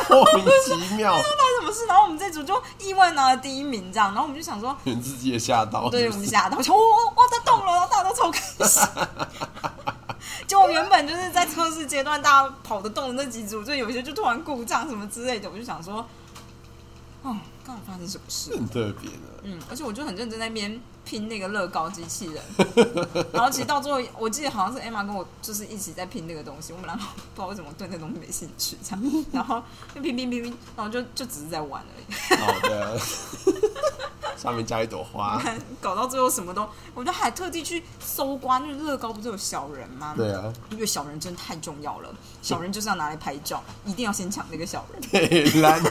[0.10, 1.86] 莫名其妙，发生什么事？
[1.88, 8.88] 然后我们这组就意外拿了第一名，这样，然后我们就想说，你自己也吓到，对我们吓到，我说哇哇，他动了，然后大家都超开心。
[10.48, 16.06] 就我原本就是在测试阶段，大家跑得动的那几组，就有一些就突然故障什么之类的，我就想说，
[17.22, 18.56] 哦，刚好发生什么事？
[18.56, 19.42] 很特别的。
[19.44, 22.44] 嗯，而且我就很认真在那边拼那个乐高机器人，
[23.34, 29.04] 然后其实到最后，我记得好像是 Emma 跟我就是一起在拼那个东西，我们两个不知道为什么对那东西没兴趣，这样，
[29.34, 29.62] 然后
[29.94, 32.38] 就拼拼拼拼，然后就就只是在玩而已。
[32.38, 33.00] 好的，
[34.38, 35.42] 上面加一朵花。
[35.82, 40.14] 搞到最后什么都，我就还特地去搜刮，那个乐高不是有小人吗？
[40.16, 45.02] 对啊，因为小人真的太重要了，小人就是要拿来拍照，一定要先抢那个小人。
[45.12, 45.82] 北兰，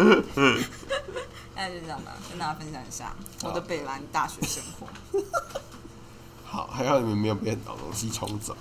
[1.54, 4.86] 大概就这样吧，跟大家分享一下我的北兰大学生活。
[6.44, 8.56] 好，还好你们没有被很多东西冲走，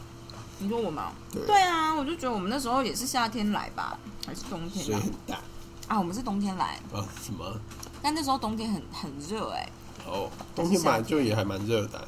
[0.59, 1.11] 你说我吗？
[1.31, 5.39] 对对啊，我就觉得我们那时候也是夏天来吧，还是冬天很大
[5.87, 5.97] 啊？
[5.97, 7.03] 我们是冬天来，啊？
[7.23, 7.59] 什么？
[8.01, 9.69] 但那时候冬天很很热哎、
[10.05, 12.07] 哦，冬天本来就也还蛮热的啊、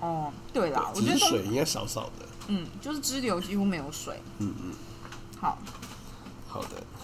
[0.00, 2.26] 哦，对啦，我只觉得冬水应该少少的。
[2.48, 4.20] 嗯，就是支流几乎没有水。
[4.38, 4.72] 嗯嗯，
[5.40, 5.58] 好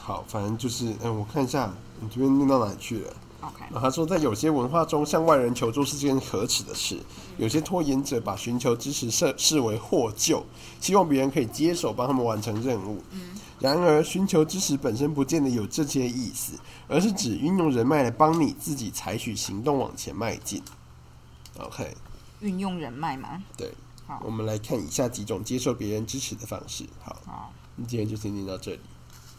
[0.08, 3.12] 好，反正就是，嗯，我看一下你这边念到哪里去了。
[3.42, 6.98] ，OK，然后他说，在有些文化中，向外人求助是件可耻的事。
[7.36, 10.42] 有些拖延者把寻求支持视视为获救，
[10.80, 13.02] 希望别人可以接手帮他们完成任务。
[13.60, 16.54] 然而，寻求支持本身不见得有这些意思，
[16.88, 20.62] 而是指运用人脉来帮你自己采取行动往前迈进。
[21.58, 21.94] OK，
[22.40, 23.42] 运用人脉吗。
[23.58, 23.74] 对
[24.06, 26.86] 好，我们来看以下几种接受别人支持的方式。
[27.04, 28.80] 好，好那今天就先念到这里。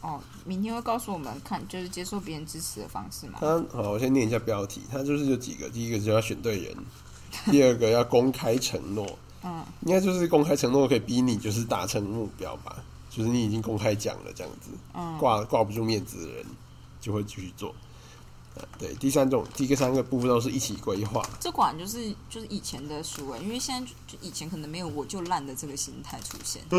[0.01, 3.39] 哦，明天会告诉我们看，就是接受别人支持的方式嘛。
[3.41, 4.81] 他好，我先念一下标题。
[4.89, 6.75] 他就是有几个，第一个就要选对人，
[7.51, 9.05] 第二个要公开承诺，
[9.43, 16.45] 嗯，应该就是公开承诺可以逼你就是达成目标吧，就是你已经公开讲了这样子，嗯挂挂不住面子的人
[17.01, 17.75] 就会继续做。
[18.55, 26.63] 呃对，第三种，第一个三个部分都是一起规划，这果然就是就是以前的书哎，因为现在就就以前可能没有我就烂的这个心态出现。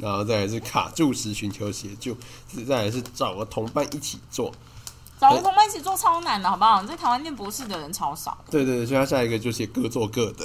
[0.00, 2.16] 然后再来是卡住时寻求协助，
[2.66, 4.52] 再来是找个同伴一起做。
[5.20, 6.82] 找个同伴一起做超难的，好不好？
[6.84, 8.36] 在台湾念博士的人超少。
[8.50, 10.44] 对对对，所以他下一个就写各做各的。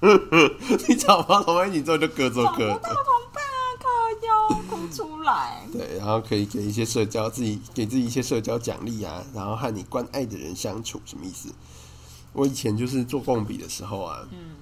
[0.88, 2.94] 你找不到同伴一起做就各做各找不到的。
[2.94, 3.88] 同伴啊，靠
[4.26, 5.66] 腰哭出来。
[5.72, 11.48] 对，然后可以给一些社交，自己给自己一些社交奖励啊，然后和你关爱的人相处，什么意思？
[12.32, 14.56] 我以前就是做共笔的时候啊，嗯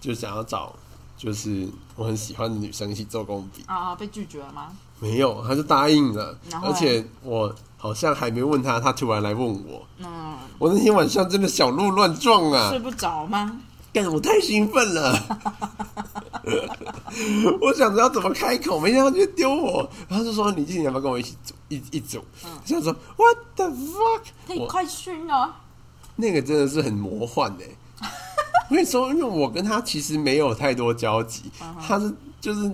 [0.00, 0.74] 就想要找
[1.16, 4.68] 就是我很喜欢的女生一起做工笔，啊，被拒绝了吗？
[5.00, 6.38] 没有，他就答应了。
[6.62, 12.70] 而且我好像还没问他，他突然来问我，嗯，我那天晚上真的小鹿乱撞啊。
[12.70, 13.60] 睡，不着吗？
[13.92, 15.18] 干我太兴奋了，
[17.62, 22.22] 我想着要怎么开口，没想到就丢我，然后就说你今天要不要跟我一起组一一组？
[22.44, 24.20] 我想说 What the fuck？
[24.48, 25.62] 我太快去啊。
[26.14, 27.64] 那个真的是很魔幻的、
[28.68, 31.50] 我跟你说，因为我跟他其实没有太多交集，
[31.86, 32.70] 他是就是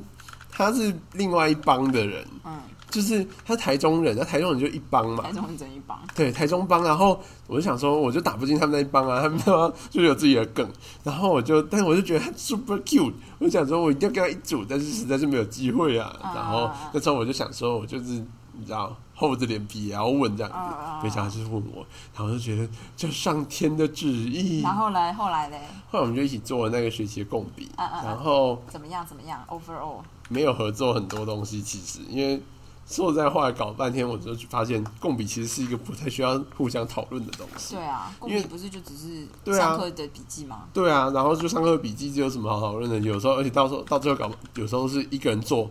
[0.51, 5.99] 他是另外一帮的人，嗯，就是他台中人，那台中人就一帮嘛台，中人整一帮。
[6.15, 10.67] 对，台中帮，然后我就想说，我就打不进他们那一帮啊，他们要就有自己的梗，
[11.05, 16.15] 然后我就，但是我就觉得他 super cute，我就想说我一定要跟他一组，但是实在是没有机会啊。
[16.23, 18.25] 啊然后那时候我就想说，我就是
[18.55, 24.63] 你知道厚着脸皮也要问这样子，啊没想到就是问我，然后我就觉得这上天的旨意。
[24.63, 29.07] 然后来，后来嘞，后来我们就一起做了那个学期的共笔，啊啊啊然后怎么样？
[29.07, 32.43] 怎么样？Overall，没有合作很多东西，其实因为
[32.85, 37.77] 说实在话，搞半天我就发现共笔其实是一个不太需要互相讨论的东西。
[37.77, 40.65] 对啊，公因为笔不是就只是上课的笔记吗？
[40.73, 42.99] 对啊，然后就上课笔记，就有什么好讨论的？
[42.99, 45.71] 有时候，而且到时候到最后搞，有时候是一个人做，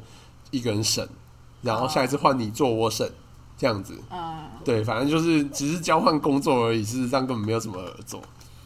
[0.52, 1.08] 一个人审，
[1.62, 3.12] 然后下一次换你做，我审，
[3.62, 3.96] 这样子。
[4.10, 8.20] 嗯，对，反正就是只是交换工作而已，事实上根本没有什么合作。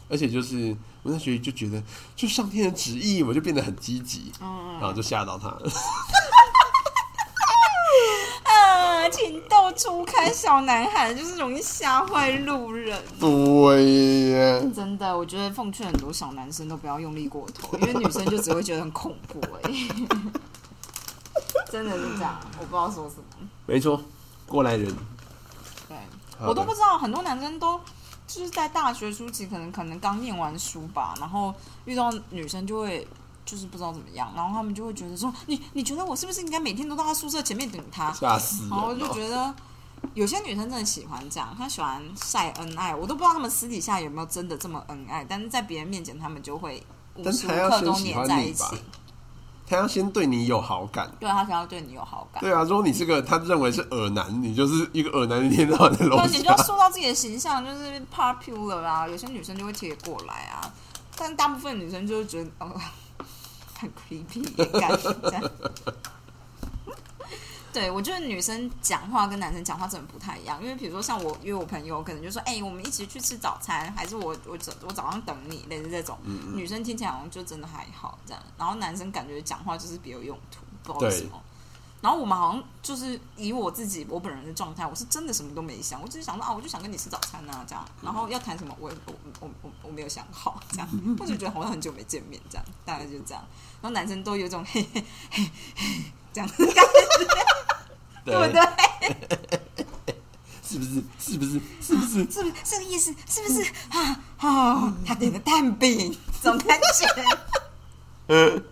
[0.08, 1.82] 而且就是我那学期就觉得，
[2.14, 5.70] 就上天的旨意，我就变得很积极，嗯然后就吓到他了。
[8.44, 12.98] 啊，情窦初开小男孩就是容易吓坏路人。
[13.20, 19.70] 对呀，真的，我觉得奉劝很多小男生都不要用力过头，因为女生就只会觉得很恐怖哎、
[21.70, 23.48] 真的是这样，我不知道说什么。
[23.66, 24.00] 没错，
[24.46, 24.94] 过来人。
[25.88, 25.96] 对，
[26.40, 27.80] 我都不知道，很多男生都
[28.26, 33.06] 就是在大学初期，可能可能刚念完书吧，然后遇到女生就会
[33.44, 38.12] 就是不知道怎么样，然后他们就会觉得说，你你觉得我是不是应该每天都到他宿舍前面等他？
[38.12, 39.12] 吓死然后我就！
[39.12, 39.54] 觉得
[40.14, 46.84] 有些女生真的喜欢这样，她喜欢晒恩爱，我都不知道他们私底下有没有真的这么恩爱，但是在别人面前，他们就会
[47.14, 48.64] 无时无刻都黏在一起。
[49.68, 51.10] 他要先对你有好感。
[51.18, 56.56] 对他想要对你有好感，对啊，如果你是个他认为是耳男，你就是一个耳男，一天到晚在楼对，你就。
[56.66, 59.06] 塑造自己的形象，就是 popular 啊。
[59.06, 60.72] 有些女生就会贴过来啊，
[61.16, 62.72] 但大部分女生就会觉得哦，
[63.74, 64.42] 很 creepy，
[64.80, 65.42] 感觉这样。
[67.76, 76.18] 对，我觉得女生讲话跟男生讲话真的不太一样，因为比如说像我约我朋友，可能就说，哎、我们一起去吃早餐，还是我我早我早上等你，类似这种。
[76.24, 81.38] 嗯女生听起来好像就真的还好这样，然后男生感觉讲话就是别有用途，不知道为对什么。
[82.00, 87.86] 然后我们好像就是以我自己我本人的状态，我是真的什么都没想，我只是想说啊，我就想跟你吃早餐啊，这样。
[88.00, 90.88] 然后要谈什么，我也我我我我没有想好，这样。
[91.20, 93.44] 我就觉得好像很久没见面，这样，大概就这样。
[93.82, 95.90] 然后男生都有一种嘿嘿嘿嘿
[96.32, 96.48] 这样
[98.26, 98.60] 对不对？
[100.62, 101.00] 是 是不是？
[101.20, 101.60] 是不是？
[101.80, 102.30] 是不是？
[102.30, 103.14] 是不是这个意思？
[103.26, 103.62] 是不是？
[103.90, 106.12] 啊哦，他点的蛋饼，
[106.42, 107.06] 这种感觉。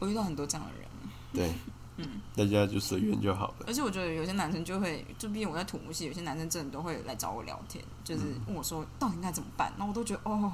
[0.00, 0.88] 我遇到很多这样的人，
[1.32, 1.52] 对，
[1.98, 3.66] 嗯，大家就随缘就好了。
[3.66, 9.70] 而且我觉得有些男生就会，就毕竟我在土木系，有些男生真的都会来找我聊天，就是问我说到底应该怎么办。
[9.76, 10.52] 然后我都觉得哦，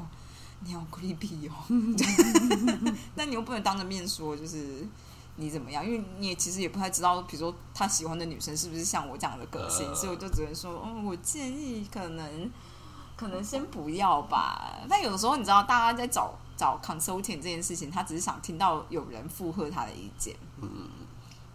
[0.60, 1.54] 你好 creepy 哦，
[3.16, 4.86] 但你又不能当着面说，就是
[5.40, 12.50] 你怎么样，因为你也其实也不太知道，比如说他喜欢的女生是不是像我这样的个性，所以我就只能说，嗯，我建议可能
[13.16, 14.78] 可能先不要吧。
[14.88, 16.34] 但有的时候你知道，大家在找。
[16.60, 20.36] 找 consulting 这件事情，他只是想听到有人附和他的意见。
[20.60, 20.90] 嗯，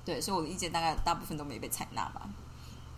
[0.03, 2.27] 对，所以我的意见大概大部分都没被采纳吧。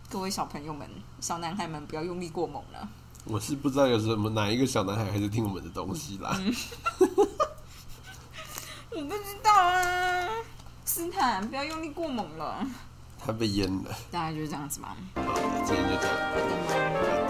[0.09, 2.87] 各位小朋友们、小男孩们，不要用力过猛了。
[3.25, 6.33] 我是不知道有什么哪一个小男孩还是听我们的东西啦。
[8.91, 10.29] 我不知道啊，
[10.87, 12.65] 斯坦，不要用力过猛了。
[13.19, 13.91] 他被淹了。
[14.09, 14.95] 大概就是这样子吧。
[15.15, 15.21] 好，
[15.65, 17.26] 今天就这样。